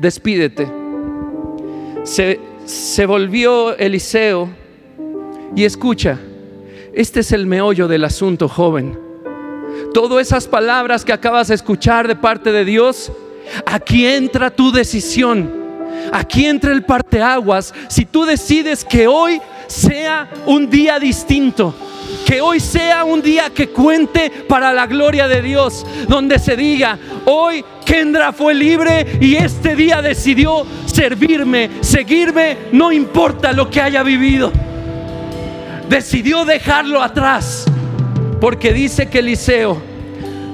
[0.00, 0.68] despídete.
[2.02, 4.48] Se, volvió Eliseo
[5.54, 6.18] y escucha,
[6.92, 8.98] este es el meollo del asunto, joven.
[9.94, 13.12] Todas esas palabras que acabas de escuchar de parte de Dios,
[13.66, 15.58] aquí entra tu decisión.
[16.12, 17.74] Aquí entra el parteaguas.
[17.88, 21.74] Si tú decides que hoy sea un día distinto,
[22.24, 26.98] que hoy sea un día que cuente para la gloria de Dios, donde se diga,
[27.26, 34.02] hoy Kendra fue libre y este día decidió servirme, seguirme, no importa lo que haya
[34.02, 34.52] vivido.
[35.88, 37.64] Decidió dejarlo atrás,
[38.40, 39.80] porque dice que Eliseo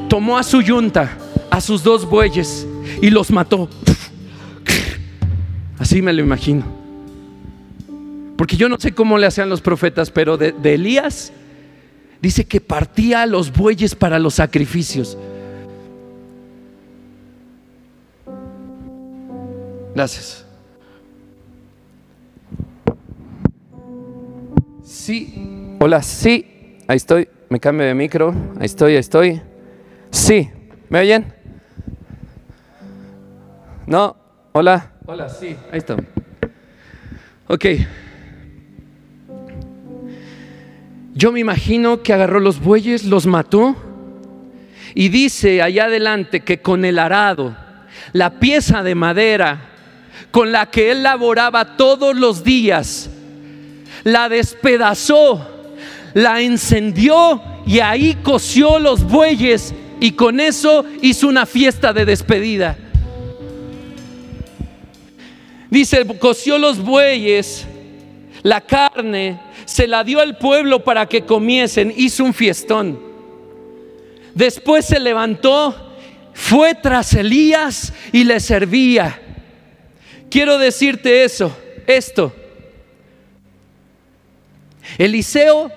[0.09, 1.19] tomó a su yunta,
[1.51, 2.67] a sus dos bueyes
[3.01, 3.69] y los mató.
[5.79, 6.65] Así me lo imagino.
[8.37, 11.33] Porque yo no sé cómo le hacían los profetas, pero de, Elías
[12.21, 15.17] dice que partía los bueyes para los sacrificios.
[19.95, 20.45] Gracias.
[24.83, 25.77] Sí.
[25.81, 26.79] Hola, sí.
[26.89, 27.29] Ahí estoy.
[27.49, 28.35] Me cambio de micro.
[28.59, 29.41] Ahí estoy, ahí estoy.
[30.11, 30.51] Sí,
[30.89, 31.34] ¿me oyen?
[33.87, 34.17] No,
[34.53, 34.93] hola.
[35.07, 35.97] Hola, sí, ahí está.
[37.49, 37.67] Ok.
[41.13, 43.77] Yo me imagino que agarró los bueyes, los mató
[44.95, 47.57] y dice allá adelante que con el arado,
[48.13, 49.71] la pieza de madera
[50.31, 53.11] con la que él laboraba todos los días,
[54.03, 55.47] la despedazó,
[56.15, 62.79] la encendió y ahí coció los bueyes y con eso hizo una fiesta de despedida.
[65.71, 67.67] Dice, coció los bueyes,
[68.43, 72.99] la carne, se la dio al pueblo para que comiesen, hizo un fiestón.
[74.35, 75.97] Después se levantó,
[76.33, 79.21] fue tras Elías y le servía.
[80.31, 82.35] Quiero decirte eso, esto.
[84.99, 85.71] Eliseo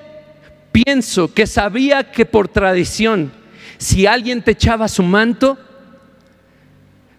[0.71, 3.31] pienso que sabía que por tradición,
[3.77, 5.57] si alguien te echaba su manto,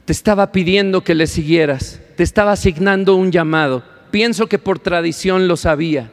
[0.04, 3.84] te estaba pidiendo que le siguieras, te estaba asignando un llamado.
[4.10, 6.10] Pienso que por tradición lo sabía.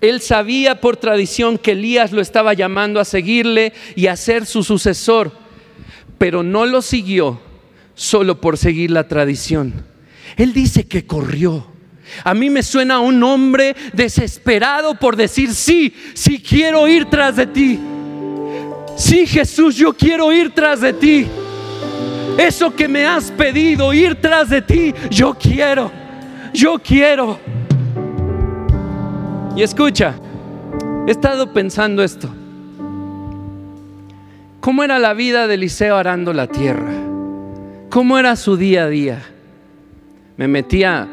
[0.00, 4.62] Él sabía por tradición que Elías lo estaba llamando a seguirle y a ser su
[4.62, 5.32] sucesor,
[6.18, 7.40] pero no lo siguió
[7.96, 9.74] solo por seguir la tradición.
[10.36, 11.66] Él dice que corrió.
[12.22, 17.46] A mí me suena un hombre desesperado por decir, sí, sí quiero ir tras de
[17.48, 17.80] ti.
[18.96, 21.26] Sí, Jesús, yo quiero ir tras de ti.
[22.38, 25.90] Eso que me has pedido, ir tras de ti, yo quiero,
[26.52, 27.38] yo quiero.
[29.56, 30.14] Y escucha,
[31.06, 32.28] he estado pensando esto.
[34.60, 36.92] ¿Cómo era la vida de Eliseo arando la tierra?
[37.88, 39.22] ¿Cómo era su día a día?
[40.36, 41.08] Me metía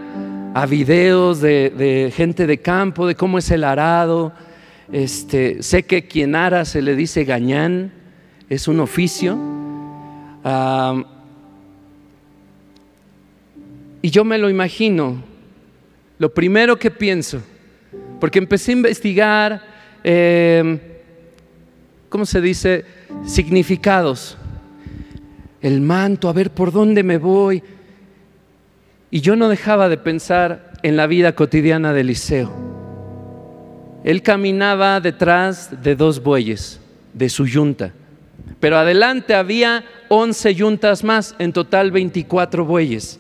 [0.53, 4.33] a videos de, gente de campo, de cómo es el arado.
[4.91, 7.91] Este, sé que quien ara se le dice gañán,
[8.49, 9.37] es un oficio.
[14.01, 15.23] Y yo me lo imagino.
[16.19, 17.41] Lo primero que pienso
[18.23, 19.61] porque empecé a investigar,
[20.01, 20.79] em,
[22.07, 22.85] ¿cómo se dice?
[23.25, 24.37] Significados.
[25.61, 27.61] El manto, a ver por dónde me voy.
[29.11, 32.49] Y yo no dejaba de pensar en la vida cotidiana de Eliseo.
[34.05, 36.79] Él caminaba detrás de dos bueyes,
[37.13, 37.91] de su yunta.
[38.63, 43.19] Pero adelante había 11 yuntas más, en total 24 bueyes.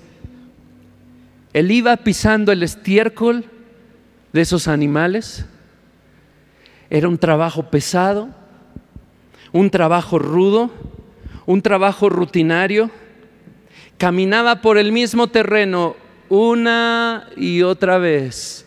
[1.51, 3.43] Él iba pisando el estiércol
[4.31, 5.45] de esos animales.
[6.89, 8.29] Era un trabajo pesado,
[9.51, 10.71] un trabajo rudo,
[11.45, 12.89] un trabajo rutinario.
[13.97, 15.97] Caminaba por el mismo terreno
[16.29, 18.65] una y otra vez.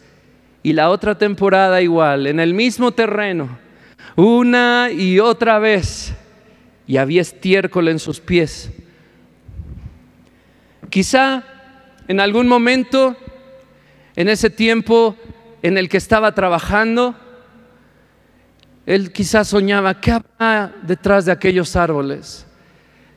[0.63, 3.59] Y la otra temporada igual, en el mismo terreno,
[4.15, 6.15] una y otra vez.
[6.87, 8.71] Y había estiércol en sus pies.
[10.91, 11.45] Quizá
[12.09, 13.17] en algún momento,
[14.15, 15.17] en ese tiempo,
[15.63, 17.17] en el que estaba trabajando,
[18.87, 22.47] él quizás soñaba, ¿qué habrá detrás de aquellos árboles?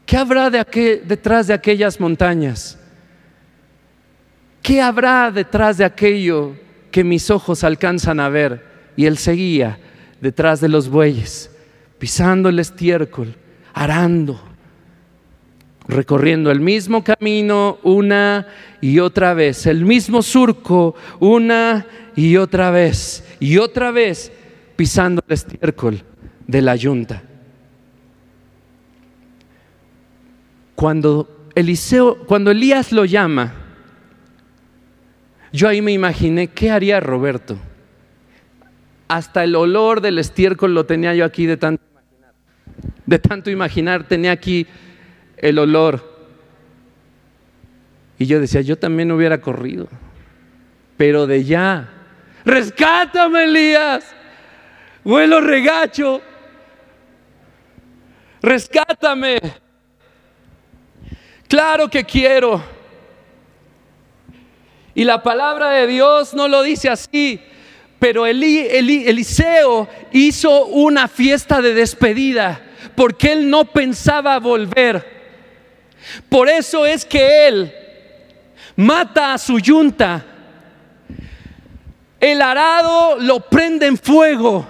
[0.05, 2.79] ¿Qué habrá de detrás de aquellas montañas?
[4.63, 6.55] ¿Qué habrá detrás de aquello
[6.89, 8.65] que mis ojos alcanzan a ver?
[8.95, 9.77] Y él seguía
[10.19, 11.51] detrás de los bueyes,
[11.99, 13.35] pisando el estiércol,
[13.73, 14.39] arando,
[15.87, 18.47] recorriendo el mismo camino una
[18.81, 24.31] y otra vez, el mismo surco una y otra vez, y otra vez
[24.75, 26.03] pisando el estiércol
[26.47, 27.23] de la yunta.
[30.75, 33.53] Cuando Eliseo, cuando Elías lo llama,
[35.51, 37.57] yo ahí me imaginé qué haría Roberto.
[39.07, 41.88] Hasta el olor del estiércol lo tenía yo aquí de tanto.
[43.05, 44.67] De tanto imaginar, tenía aquí
[45.37, 46.17] el olor.
[48.17, 49.87] Y yo decía, yo también hubiera corrido.
[50.97, 51.89] Pero de ya
[52.45, 54.05] rescátame Elías,
[55.03, 56.21] vuelo regacho,
[58.41, 59.39] rescátame.
[61.47, 62.61] Claro que quiero.
[64.93, 67.41] Y la palabra de Dios no lo dice así,
[67.99, 75.19] pero Eliseo hizo una fiesta de despedida porque él no pensaba volver.
[76.29, 77.73] Por eso es que él
[78.75, 80.25] mata a su yunta
[82.19, 84.67] el arado lo prende en fuego.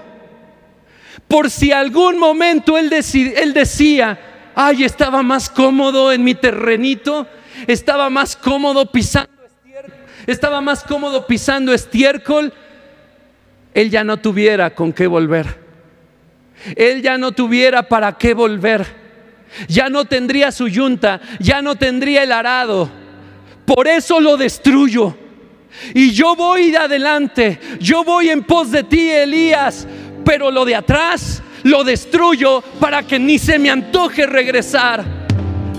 [1.28, 4.20] Por si algún momento él, él decía,
[4.56, 7.28] ay, estaba más cómodo en mi terrenito,
[7.68, 9.30] estaba más cómodo pisando
[10.28, 12.54] estaba más cómodo pisando estiércol,
[13.74, 15.69] él ya no tuviera con qué volver.
[16.76, 18.86] Él ya no tuviera para qué volver.
[19.68, 22.90] Ya no tendría su yunta, ya no tendría el arado.
[23.66, 25.16] Por eso lo destruyo.
[25.94, 29.88] Y yo voy de adelante, yo voy en pos de ti, Elías,
[30.26, 35.04] pero lo de atrás lo destruyo para que ni se me antoje regresar.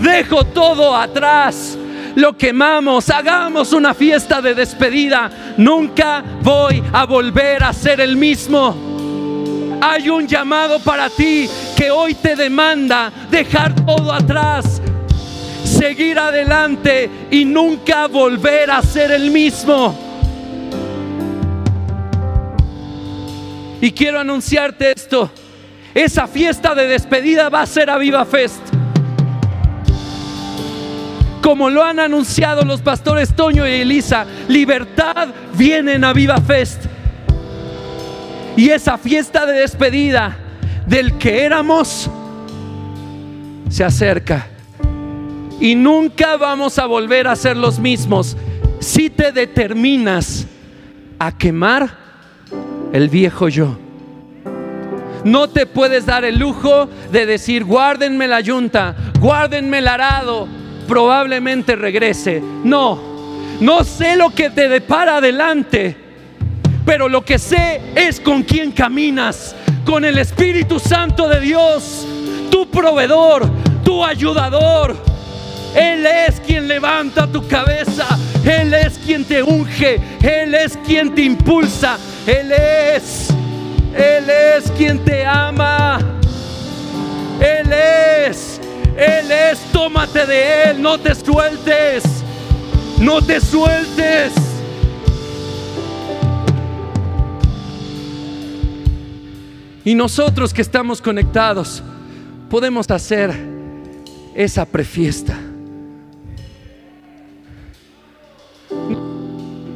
[0.01, 1.77] Dejo todo atrás,
[2.15, 5.55] lo quemamos, hagamos una fiesta de despedida.
[5.57, 8.90] Nunca voy a volver a ser el mismo.
[9.81, 14.81] Hay un llamado para ti que hoy te demanda dejar todo atrás,
[15.65, 19.99] seguir adelante y nunca volver a ser el mismo.
[23.81, 25.31] Y quiero anunciarte esto.
[25.95, 28.61] Esa fiesta de despedida va a ser a Viva Fest.
[31.41, 36.90] Como lo han anunciado los pastores Toño y Elisa, libertad viene a Viva Fest.
[38.61, 40.37] Y esa fiesta de despedida
[40.87, 42.11] del que éramos
[43.71, 44.49] se acerca.
[45.59, 48.37] Y nunca vamos a volver a ser los mismos
[48.79, 50.47] si te determinas
[51.19, 51.89] a quemar
[52.93, 53.79] el viejo yo.
[55.25, 60.47] No te puedes dar el lujo de decir, guárdenme la yunta, guárdenme el arado,
[60.87, 62.43] probablemente regrese.
[62.63, 63.01] No,
[63.59, 66.00] no sé lo que te depara adelante
[66.85, 69.55] pero lo que sé es con quién caminas,
[69.85, 72.07] con el Espíritu Santo de Dios,
[72.51, 73.49] tu proveedor,
[73.85, 74.97] tu ayudador.
[75.75, 78.07] Él es quien levanta tu cabeza,
[78.45, 83.29] Él es quien te unge, Él es quien te impulsa, Él es,
[83.95, 85.99] Él es quien te ama,
[87.41, 88.61] Él es,
[88.97, 92.03] Él es, tómate de Él, no te sueltes,
[92.99, 94.50] no te sueltes.
[99.85, 101.83] Y nosotros que estamos conectados
[102.51, 103.35] podemos hacer
[104.35, 105.39] esa prefiesta.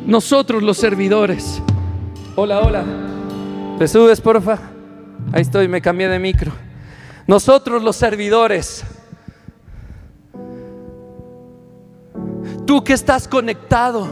[0.07, 1.62] Nosotros los servidores.
[2.36, 2.84] Hola, hola.
[3.78, 4.59] ¿Te subes, porfa?
[5.32, 6.52] Ahí estoy, me cambié de micro.
[7.26, 8.84] Nosotros los servidores.
[12.66, 14.07] Tú que estás conectado.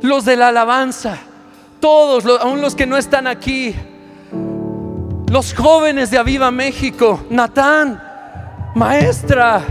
[0.00, 1.18] Los de la alabanza.
[1.80, 3.74] Todos, aún los que no están aquí
[5.34, 8.00] los jóvenes de Aviva México, Natán,
[8.76, 9.64] maestra,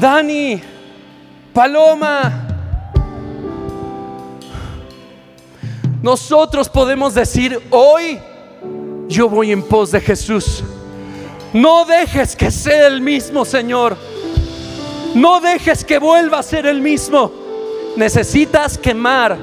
[0.00, 0.58] Dani,
[1.52, 2.48] Paloma.
[6.00, 8.18] Nosotros podemos decir, hoy
[9.06, 10.64] yo voy en pos de Jesús.
[11.52, 13.98] No dejes que sea el mismo, Señor.
[15.14, 17.30] No dejes que vuelva a ser el mismo.
[17.98, 19.36] Necesitas quemar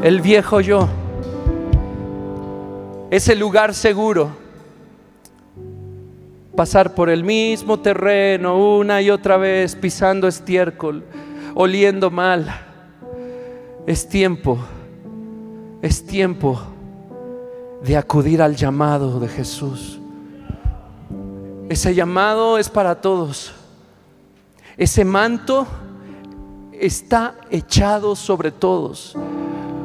[0.00, 0.88] el viejo yo.
[3.10, 4.43] Ese lugar seguro
[6.56, 11.04] pasar por el mismo terreno una y otra vez, pisando estiércol,
[11.54, 12.46] oliendo mal.
[13.86, 14.58] Es tiempo,
[15.82, 16.60] es tiempo
[17.82, 19.98] de acudir al llamado de Jesús.
[21.68, 23.52] Ese llamado es para todos.
[24.76, 25.66] Ese manto
[26.72, 29.16] está echado sobre todos.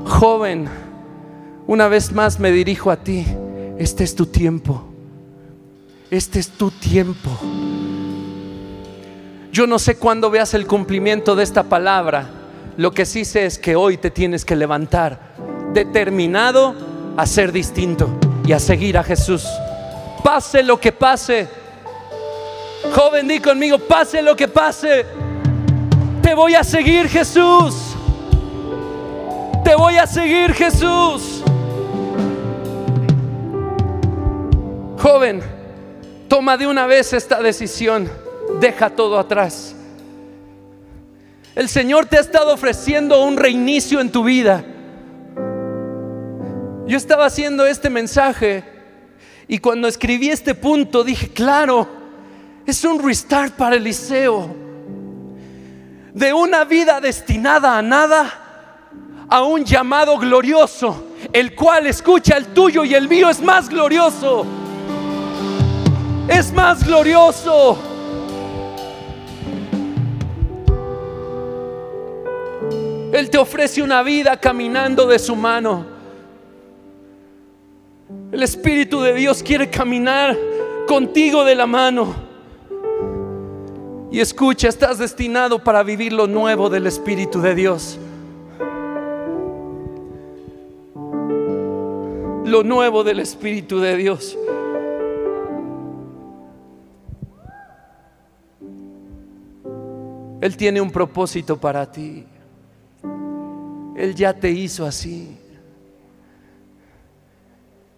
[0.05, 0.67] Joven,
[1.67, 3.25] una vez más me dirijo a ti.
[3.77, 4.88] Este es tu tiempo.
[6.11, 7.29] Este es tu tiempo.
[9.51, 12.27] Yo no sé cuándo veas el cumplimiento de esta palabra.
[12.77, 15.19] Lo que sí sé es que hoy te tienes que levantar
[15.71, 16.75] determinado
[17.15, 18.09] a ser distinto
[18.43, 19.45] y a seguir a Jesús.
[20.23, 21.47] Pase lo que pase.
[22.95, 25.05] Joven, di conmigo, pase lo que pase.
[26.23, 27.75] Te voy a seguir Jesús.
[29.63, 31.43] Te voy a seguir Jesús.
[34.97, 35.58] Joven,
[36.29, 38.07] Toma de una vez esta decisión.
[38.59, 39.75] Deja todo atrás.
[41.55, 44.63] El Señor te ha estado ofreciendo un reinicio en tu vida.
[46.85, 48.63] Yo estaba haciendo este mensaje
[49.47, 51.87] y cuando escribí este punto dije, claro,
[52.65, 54.55] es un restart para Eliseo.
[56.13, 58.75] De una vida destinada a nada
[59.27, 64.58] a un llamado glorioso, el cual escucha el tuyo y el mío es más glorioso
[66.29, 67.77] es más glorioso.
[73.11, 75.85] Él te ofrece una vida caminando de su mano.
[78.31, 80.37] El Espíritu de Dios quiere caminar
[80.87, 82.15] contigo de la mano.
[84.11, 87.99] Y escucha, estás destinado para vivir lo nuevo del Espíritu de Dios.
[92.45, 94.37] Lo nuevo del Espíritu de Dios.
[100.41, 102.25] Él tiene un propósito para ti.
[103.95, 105.37] Él ya te hizo así.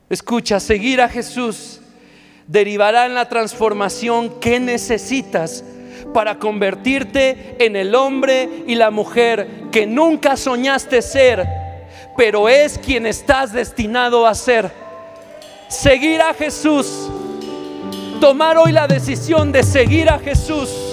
[0.10, 1.80] Escucha, seguir a Jesús
[2.48, 5.64] derivará en la transformación que necesitas
[6.14, 11.48] para convertirte en el hombre y la mujer que nunca soñaste ser,
[12.18, 14.70] pero es quien estás destinado a ser.
[15.70, 17.10] Seguir a Jesús,
[18.20, 20.91] tomar hoy la decisión de seguir a Jesús,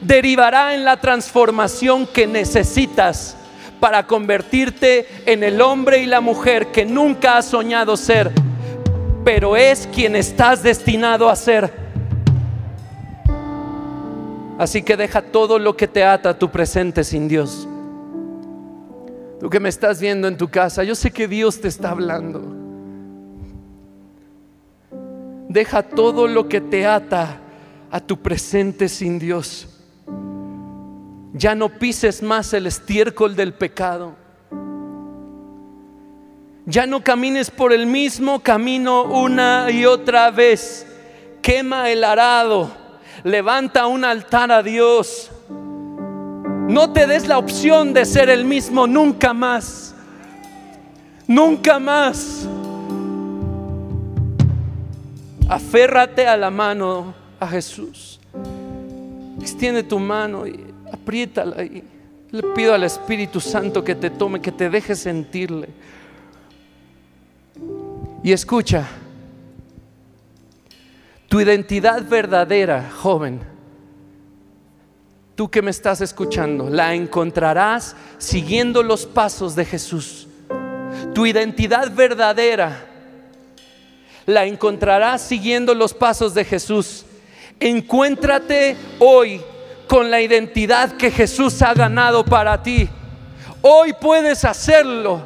[0.00, 3.36] derivará en la transformación que necesitas
[3.80, 8.30] para convertirte en el hombre y la mujer que nunca has soñado ser,
[9.24, 11.72] pero es quien estás destinado a ser.
[14.58, 17.66] Así que deja todo lo que te ata a tu presente sin Dios.
[19.40, 22.42] Tú que me estás viendo en tu casa, yo sé que Dios te está hablando.
[25.48, 27.38] Deja todo lo que te ata
[27.90, 29.79] a tu presente sin Dios.
[31.32, 34.14] Ya no pises más el estiércol del pecado.
[36.66, 40.86] Ya no camines por el mismo camino una y otra vez.
[41.42, 42.80] Quema el arado
[43.24, 45.30] levanta un altar a Dios.
[45.48, 49.94] No te des la opción de ser el mismo nunca más.
[51.26, 52.46] Nunca más.
[55.48, 58.19] Aférrate a la mano a Jesús.
[59.40, 61.82] Extiende tu mano y apriétala y
[62.30, 65.68] le pido al Espíritu Santo que te tome, que te deje sentirle.
[68.22, 68.86] Y escucha,
[71.28, 73.40] tu identidad verdadera, joven,
[75.34, 80.28] tú que me estás escuchando, la encontrarás siguiendo los pasos de Jesús.
[81.14, 82.86] Tu identidad verdadera
[84.26, 87.06] la encontrarás siguiendo los pasos de Jesús.
[87.60, 89.40] Encuéntrate hoy
[89.86, 92.88] con la identidad que Jesús ha ganado para ti.
[93.62, 95.22] Hoy puedes hacerlo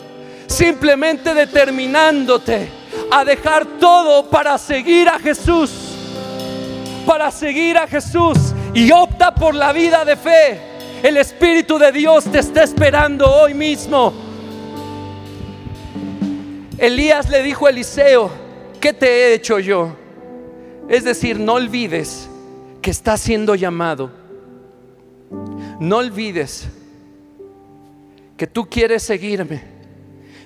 [0.47, 2.69] simplemente determinándote
[3.11, 5.95] a dejar todo para seguir a Jesús
[7.05, 8.39] para seguir a Jesús
[8.73, 10.61] y opta por la vida de fe.
[11.03, 14.13] El Espíritu de Dios te está esperando hoy mismo.
[16.79, 18.31] Elías le dijo a Eliseo,
[18.81, 20.04] ¿qué te he hecho yo?
[20.89, 22.29] Es decir, no olvides
[22.83, 24.11] que estás siendo llamado.
[25.81, 26.67] No olvides
[28.37, 29.63] que tú quieres seguirme.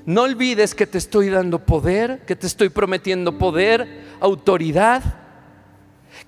[0.06, 5.02] No olvides que te estoy dando poder, que te estoy prometiendo poder, autoridad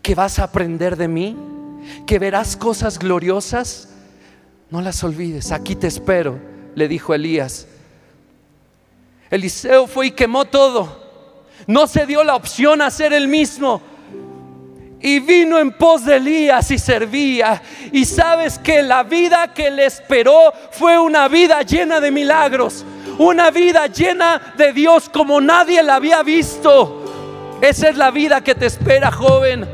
[0.02, 1.36] que vas a aprender de mí,
[2.06, 3.88] que verás cosas gloriosas.
[4.70, 6.38] No las olvides, aquí te espero,
[6.74, 7.66] le dijo Elías.
[9.30, 11.00] Eliseo fue y quemó todo.
[11.66, 13.80] No se dio la opción a ser el mismo.
[15.00, 17.62] Y vino en pos de Elías y servía.
[17.92, 22.84] Y sabes que la vida que le esperó fue una vida llena de milagros.
[23.18, 27.04] Una vida llena de Dios como nadie la había visto.
[27.60, 29.66] Esa es la vida que te espera, joven.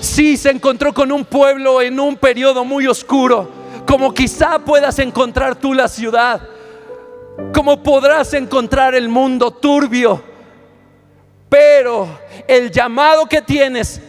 [0.00, 3.50] Sí, se encontró con un pueblo en un periodo muy oscuro,
[3.86, 6.40] como quizá puedas encontrar tú la ciudad,
[7.54, 10.31] como podrás encontrar el mundo turbio.
[11.52, 12.08] Pero
[12.48, 14.00] el llamado que tienes,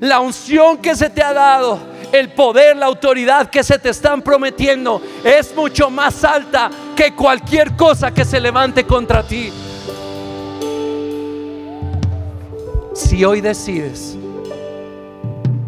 [0.00, 1.78] la unción que se te ha dado,
[2.10, 7.76] el poder, la autoridad que se te están prometiendo es mucho más alta que cualquier
[7.76, 9.52] cosa que se levante contra ti.
[12.92, 14.16] Si hoy decides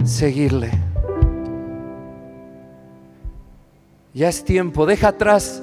[0.04, 0.72] seguirle.
[4.12, 5.62] Ya es tiempo, deja atrás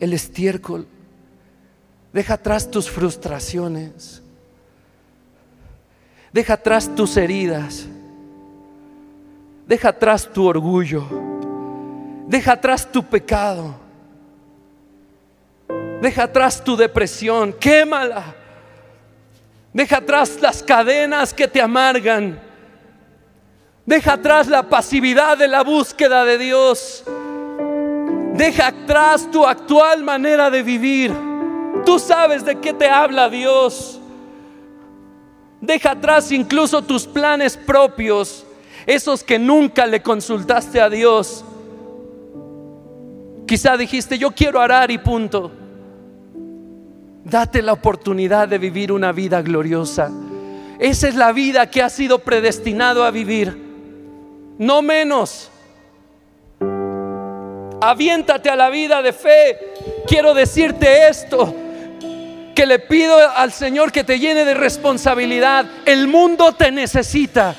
[0.00, 0.86] el estiércol,
[2.16, 4.22] deja atrás tus frustraciones,
[6.32, 7.86] deja atrás tus heridas,
[9.66, 11.06] deja atrás tu orgullo,
[12.26, 13.74] deja atrás tu pecado,
[16.00, 18.34] deja atrás tu depresión, quémala,
[19.74, 22.40] deja atrás las cadenas que te amargan.
[23.84, 27.04] Deja atrás la pasividad de la búsqueda de Dios.
[28.34, 31.25] Deja atrás tu actual manera de vivir.
[31.86, 33.98] Tú sabes de qué te habla Dios.
[35.60, 38.44] Deja atrás incluso tus planes propios,
[38.84, 41.44] esos que nunca le consultaste a Dios.
[43.46, 45.50] Quizá dijiste, yo quiero arar y punto.
[47.24, 50.10] Date la oportunidad de vivir una vida gloriosa.
[50.78, 53.64] Esa es la vida que has sido predestinado a vivir
[54.58, 55.50] no menos.
[57.80, 59.58] Aviéntate a la vida de fe.
[60.06, 61.54] Quiero decirte esto,
[62.56, 65.66] que le pido al Señor que te llene de responsabilidad.
[65.84, 67.54] El mundo te necesita.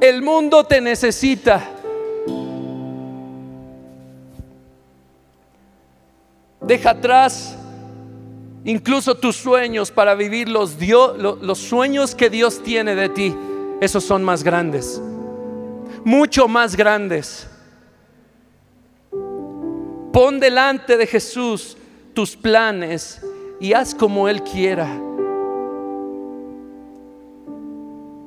[0.00, 1.62] El mundo te necesita.
[6.62, 7.58] Deja atrás
[8.64, 13.36] incluso tus sueños para vivir los, Dios, los sueños que Dios tiene de ti.
[13.82, 14.98] Esos son más grandes,
[16.04, 17.50] mucho más grandes.
[20.14, 21.76] Pon delante de Jesús
[22.14, 23.20] tus planes
[23.58, 24.86] y haz como Él quiera.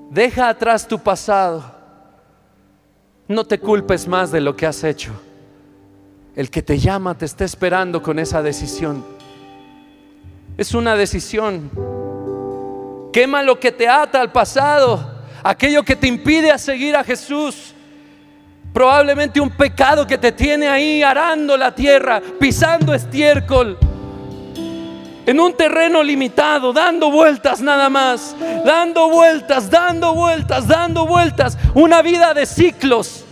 [0.09, 1.63] Deja atrás tu pasado.
[3.29, 5.13] No te culpes más de lo que has hecho.
[6.35, 9.05] El que te llama te está esperando con esa decisión.
[10.57, 11.71] Es una decisión.
[13.13, 17.73] Quema lo que te ata al pasado, aquello que te impide a seguir a Jesús.
[18.77, 23.75] Probablemente un pecado que te tiene ahí arando la tierra, pisando estiércol
[25.25, 32.03] en un terreno limitado, dando vueltas nada más, dando vueltas, dando vueltas, dando vueltas, una
[32.03, 33.25] vida de ciclos.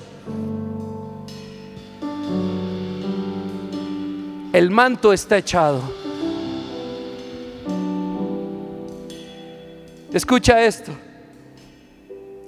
[4.51, 5.83] El manto está echado.
[10.11, 10.91] Escucha esto.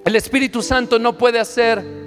[0.04, 2.07] El Espíritu Santo no puede hacer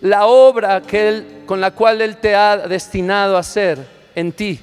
[0.00, 3.78] la obra que él, con la cual Él te ha destinado a hacer
[4.14, 4.60] en ti.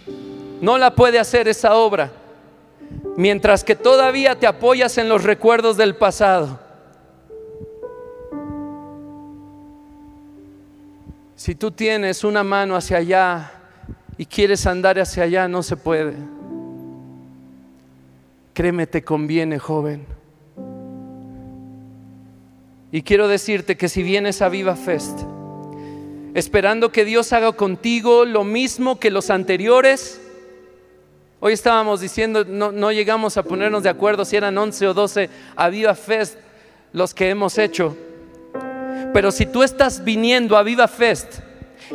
[0.62, 2.12] No la puede hacer esa obra
[3.16, 6.60] mientras que todavía te apoyas en los recuerdos del pasado.
[11.36, 13.52] Si tú tienes una mano hacia allá
[14.18, 16.14] y quieres andar hacia allá, no se puede.
[18.54, 20.17] Créeme, te conviene, joven.
[22.92, 25.20] Y quiero decirte que si vienes a Viva Fest,
[26.34, 30.22] esperando que Dios haga contigo lo mismo que los anteriores.
[31.40, 35.70] Hoy estábamos diciendo, no, llegamos a ponernos de acuerdo si eran 11 o 12 a
[35.70, 36.38] Viva Fest
[36.94, 37.98] los que hemos hecho.
[39.14, 41.40] Pero si tú estás viniendo a Viva Fest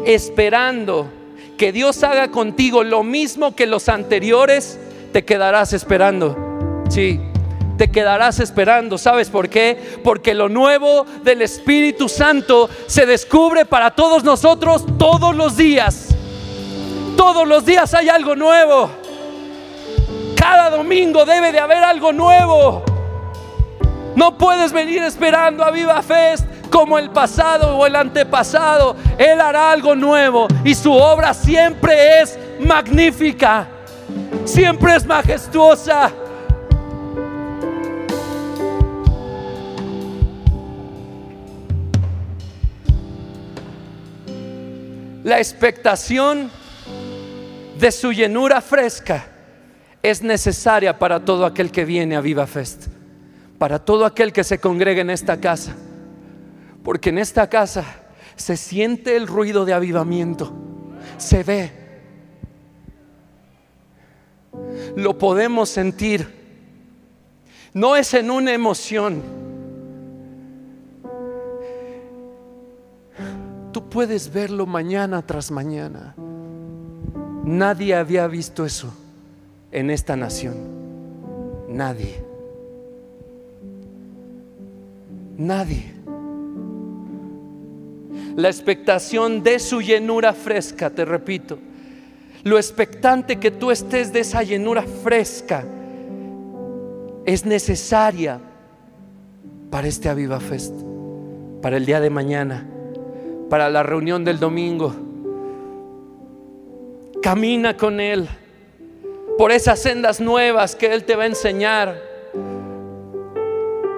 [0.05, 1.09] esperando
[1.57, 4.79] que Dios haga contigo lo mismo que los anteriores,
[5.13, 6.83] te quedarás esperando.
[6.89, 7.21] Sí,
[7.83, 8.97] te quedarás esperando.
[8.97, 9.99] ¿Sabes por qué?
[10.05, 16.11] Porque lo nuevo del Espíritu Santo se descubre para todos nosotros todos los días.
[17.17, 18.89] Todos los días hay algo nuevo.
[20.37, 22.85] Cada domingo debe de haber algo nuevo.
[24.15, 28.95] No puedes venir esperando a Viva Fest como el pasado o el antepasado.
[29.19, 33.67] Él hará algo nuevo y su obra siempre es magnífica.
[34.45, 36.13] Siempre es majestuosa.
[45.25, 46.51] La expectación
[47.79, 49.27] de su llenura fresca
[50.03, 52.87] es necesaria para todo aquel que viene a Viva Fest,
[53.59, 55.75] para todo aquel que se congrega en esta casa,
[56.83, 57.85] porque en esta casa
[58.35, 60.53] se siente el ruido de avivamiento,
[61.19, 61.73] se ve,
[64.97, 66.29] lo podemos sentir,
[67.75, 69.23] no es en una emoción,
[73.93, 76.15] puedes verlo mañana tras mañana.
[77.45, 78.93] Nadie había visto eso
[79.71, 80.57] en esta nación.
[81.69, 82.25] Nadie.
[85.37, 85.93] Nadie.
[88.35, 91.59] La expectación de su llenura fresca, te repito.
[92.45, 95.65] Lo expectante que tú estés de esa llenura fresca
[97.27, 98.41] es necesaria
[99.71, 100.75] para este Aviva Fest,
[101.61, 102.72] para el día de mañana
[103.49, 104.95] para la reunión del domingo.
[107.23, 108.29] Camina con Él
[109.39, 112.01] por esas sendas nuevas que Él te va a enseñar.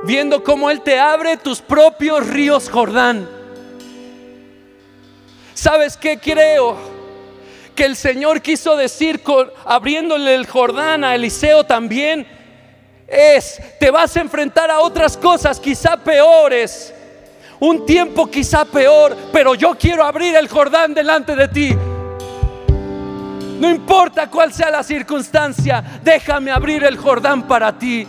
[0.04, 3.28] Viendo cómo Él te abre tus propios ríos Jordán.
[5.54, 6.76] ¿Sabes qué creo?
[7.74, 9.22] Que el Señor quiso decir
[9.64, 12.26] abriéndole el Jordán a Eliseo también
[13.06, 16.94] es, te vas a enfrentar a otras cosas quizá peores
[17.60, 21.76] un tiempo quizá peor, pero yo quiero abrir el Jordán delante de ti.
[23.60, 28.06] No importa cuál sea la circunstancia, déjame abrir el Jordán para ti.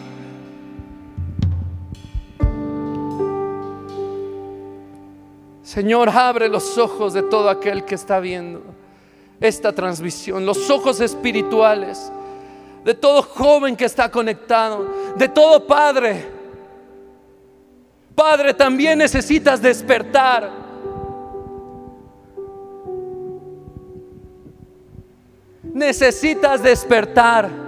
[5.63, 8.61] Señor, abre los ojos de todo aquel que está viendo
[9.39, 12.11] esta transmisión, los ojos espirituales
[12.85, 16.34] de todo joven que está conectado, de todo padre
[18.15, 20.49] Padre, también necesitas despertar.
[25.73, 27.65] Necesitas despertar.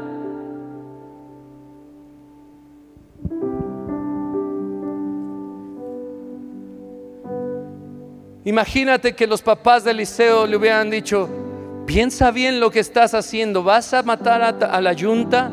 [8.48, 11.28] Imagínate que los papás de Eliseo le hubieran dicho,
[11.86, 15.52] piensa bien lo que estás haciendo, vas a matar a, la yunta,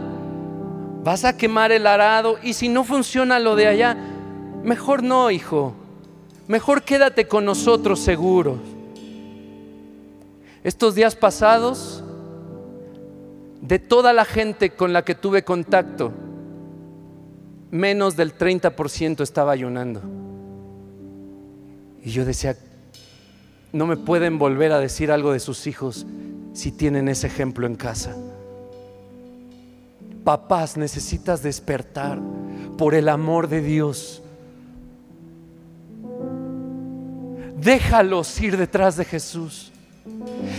[1.03, 3.97] vas a quemar el arado y si no funciona lo de allá,
[4.65, 5.75] mejor no, hijo,
[6.49, 8.59] mejor quédate con nosotros seguros.
[10.65, 12.03] Estos días pasados,
[13.61, 16.13] de toda la gente con la que tuve contacto,
[17.71, 20.03] menos del 30% estaba ayunando.
[22.03, 22.57] Y yo decía,
[23.73, 26.07] no me pueden volver a decir algo de sus hijos
[26.53, 28.17] si tienen ese ejemplo en casa.
[30.23, 32.19] Papás, necesitas despertar
[32.79, 34.24] por el amor de Dios.
[37.65, 39.73] Déjalos ir detrás de Jesús.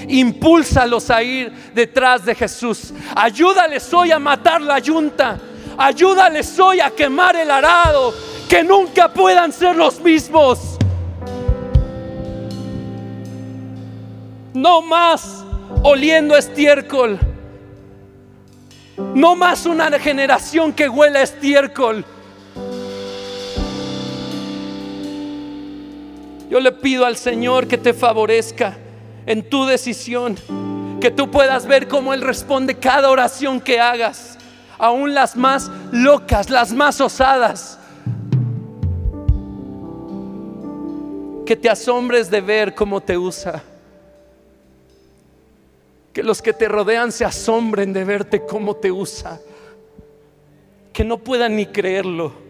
[0.07, 2.91] Impúlsalos a ir detrás de Jesús.
[3.15, 5.39] Ayúdales hoy a matar la yunta.
[5.77, 8.11] Ayúdales hoy a quemar el arado.
[8.49, 10.79] Que nunca puedan ser los mismos.
[14.55, 15.45] No más
[15.83, 17.19] oliendo estiércol.
[19.13, 22.03] No más una generación que huela estiércol.
[26.55, 28.77] Yo le pido al Señor que te favorezca
[29.25, 30.37] en tu decisión,
[31.01, 34.37] que tú puedas ver cómo Él responde cada oración que hagas,
[34.77, 37.77] aún las más locas, las más osadas.
[41.45, 43.61] Que te asombres de ver cómo te usa.
[46.13, 49.41] Que los que te rodean se asombren de verte cómo te usa.
[50.93, 52.44] Que no puedan ni creerlo.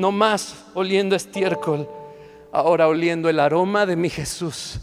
[0.00, 1.86] No más oliendo estiércol,
[2.52, 4.80] ahora oliendo el aroma de mi Jesús.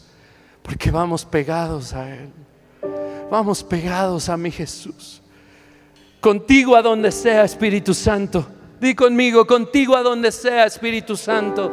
[0.61, 2.29] Porque vamos pegados a Él.
[3.31, 5.23] Vamos pegados a mi Jesús.
[6.19, 8.45] Contigo a donde sea, Espíritu Santo.
[8.79, 11.71] Di conmigo, contigo a donde sea, Espíritu Santo.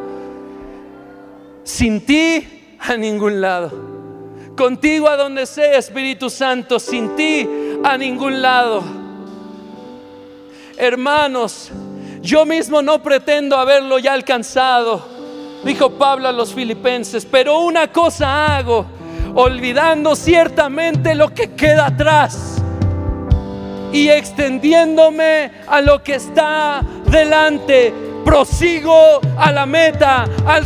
[1.64, 3.70] Sin ti, a ningún lado.
[4.56, 6.78] Contigo a donde sea, Espíritu Santo.
[6.78, 7.46] Sin ti,
[7.84, 8.82] a ningún lado.
[10.78, 11.70] Hermanos,
[12.24, 15.06] yo mismo no pretendo haberlo ya alcanzado,
[15.62, 18.86] dijo Pablo a los filipenses, pero una cosa hago,
[19.34, 22.62] olvidando ciertamente lo que queda atrás
[23.92, 27.92] y extendiéndome a lo que está delante.
[28.24, 30.64] Prosigo a la meta, al,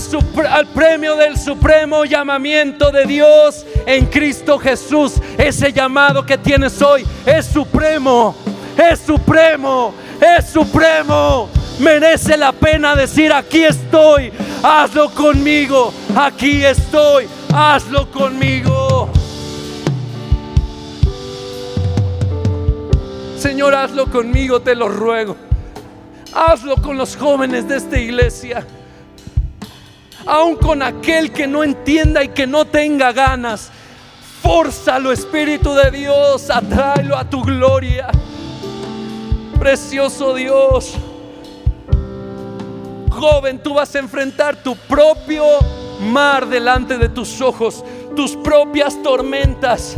[0.49, 5.15] al, premio del supremo llamamiento de Dios en Cristo Jesús.
[5.37, 8.37] Ese llamado que tienes hoy es supremo,
[8.77, 11.49] es supremo, es supremo.
[11.79, 19.09] Merece la pena decir, aquí estoy, hazlo conmigo, aquí estoy, hazlo conmigo.
[23.39, 25.37] Señor, hazlo conmigo, te lo ruego.
[26.35, 28.67] Hazlo con los jóvenes de esta iglesia.
[30.27, 33.71] Aún con aquel que no entienda y que no tenga ganas.
[34.43, 38.09] Fórzalo, Espíritu de Dios, atráelo a tu gloria.
[39.59, 40.95] Precioso Dios.
[43.11, 45.45] Joven, tú vas a enfrentar tu propio
[46.01, 47.85] mar delante de tus ojos,
[48.15, 49.97] tus propias tormentas.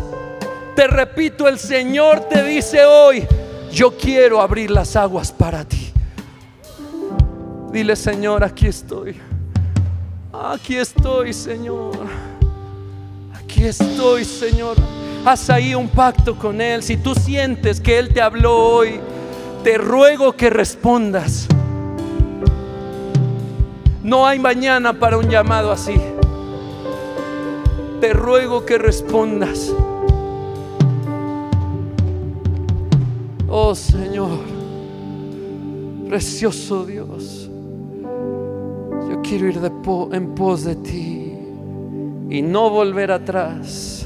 [0.75, 3.27] Te repito, el Señor te dice hoy,
[3.71, 5.93] yo quiero abrir las aguas para ti.
[7.71, 9.17] Dile, Señor, aquí estoy.
[10.33, 11.93] Aquí estoy, Señor.
[13.35, 14.77] Aquí estoy, Señor.
[15.25, 16.83] Haz ahí un pacto con Él.
[16.83, 19.01] Si tú sientes que Él te habló hoy,
[19.63, 21.47] te ruego que respondas.
[24.03, 26.01] No hay mañana para un llamado así.
[28.01, 29.73] Te ruego que respondas.
[33.49, 34.39] Oh Señor,
[36.09, 37.51] precioso Dios,
[39.11, 39.71] yo quiero ir de
[40.13, 41.35] en pos de ti
[42.31, 44.00] y no volver atrás.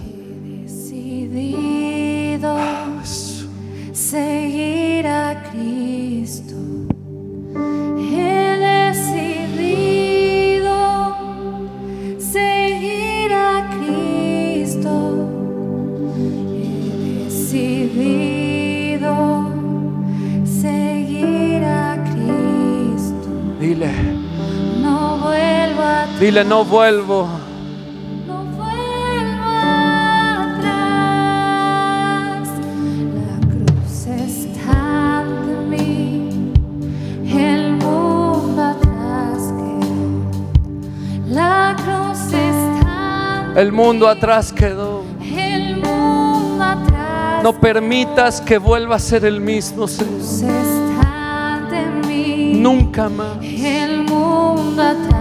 [26.35, 27.29] Dile, no vuelvo.
[28.27, 29.45] No vuelvo
[30.57, 31.69] atrás,
[33.15, 36.53] la cruz está ante mí,
[37.25, 40.33] el mundo atrás quedó.
[41.29, 45.05] La cruz está El mundo atrás quedó.
[45.21, 50.11] el mundo atrás No permitas que vuelva a ser el mismo, Señor.
[52.57, 53.39] nunca más.
[53.41, 55.14] El mundo atrás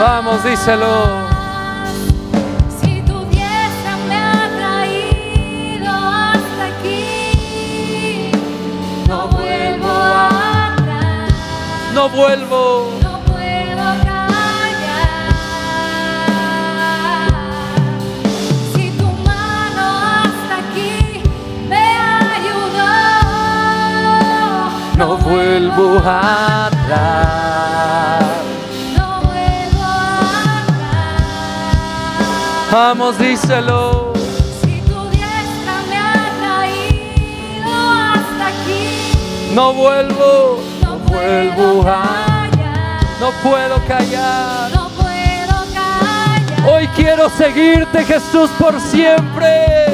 [0.00, 1.28] Vamos, díselo.
[2.80, 8.30] Si tu diestra me ha traído hasta aquí,
[9.08, 11.32] no vuelvo atrás,
[11.94, 12.89] No vuelvo.
[25.00, 26.70] No vuelvo atrás.
[28.98, 29.82] no vuelvo
[30.60, 31.26] atrás.
[32.70, 34.12] Vamos, díselo.
[34.62, 38.84] Si tu diestra me ha traído hasta aquí,
[39.54, 40.60] No vuelvo.
[40.82, 42.50] no puedo callar,
[43.20, 44.70] No puedo callar.
[44.74, 46.70] no puedo callar.
[46.70, 49.89] Hoy quiero seguirte, Jesús, por siempre.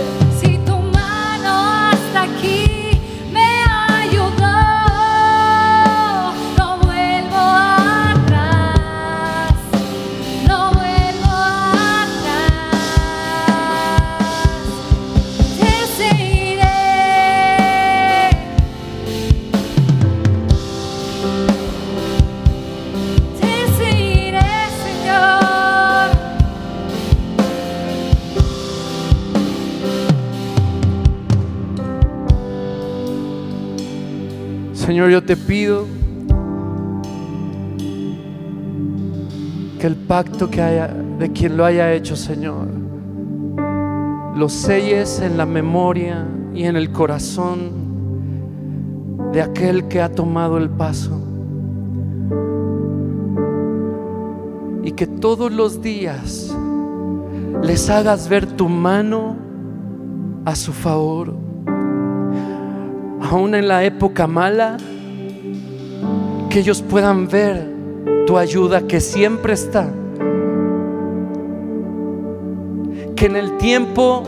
[34.97, 35.85] Señor, yo te pido
[39.79, 42.67] que el pacto que haya de quien lo haya hecho, Señor,
[44.35, 47.73] lo selles en la memoria y en el corazón
[49.35, 51.21] de aquel que ha tomado el paso.
[54.83, 56.57] Y que todos los días
[57.63, 59.37] les hagas ver tu mano
[60.47, 61.46] a su favor
[63.31, 64.77] aún en la época mala,
[66.51, 67.67] que ellos puedan ver
[68.27, 69.89] tu ayuda que siempre está.
[73.15, 74.23] Que en el tiempo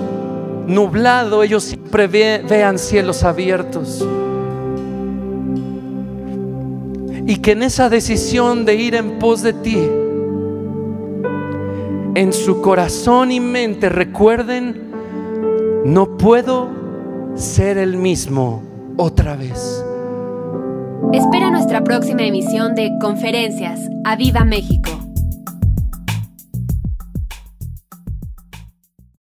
[0.66, 4.06] nublado ellos siempre ve- vean cielos abiertos.
[7.26, 9.78] Y que en esa decisión de ir en pos de ti,
[12.14, 14.88] en su corazón y mente recuerden,
[15.84, 16.68] no puedo
[17.34, 18.62] ser el mismo
[18.98, 19.84] otra vez.
[21.12, 23.88] Espera nuestra próxima emisión de Conferencias.
[24.04, 24.97] ¡A Viva México!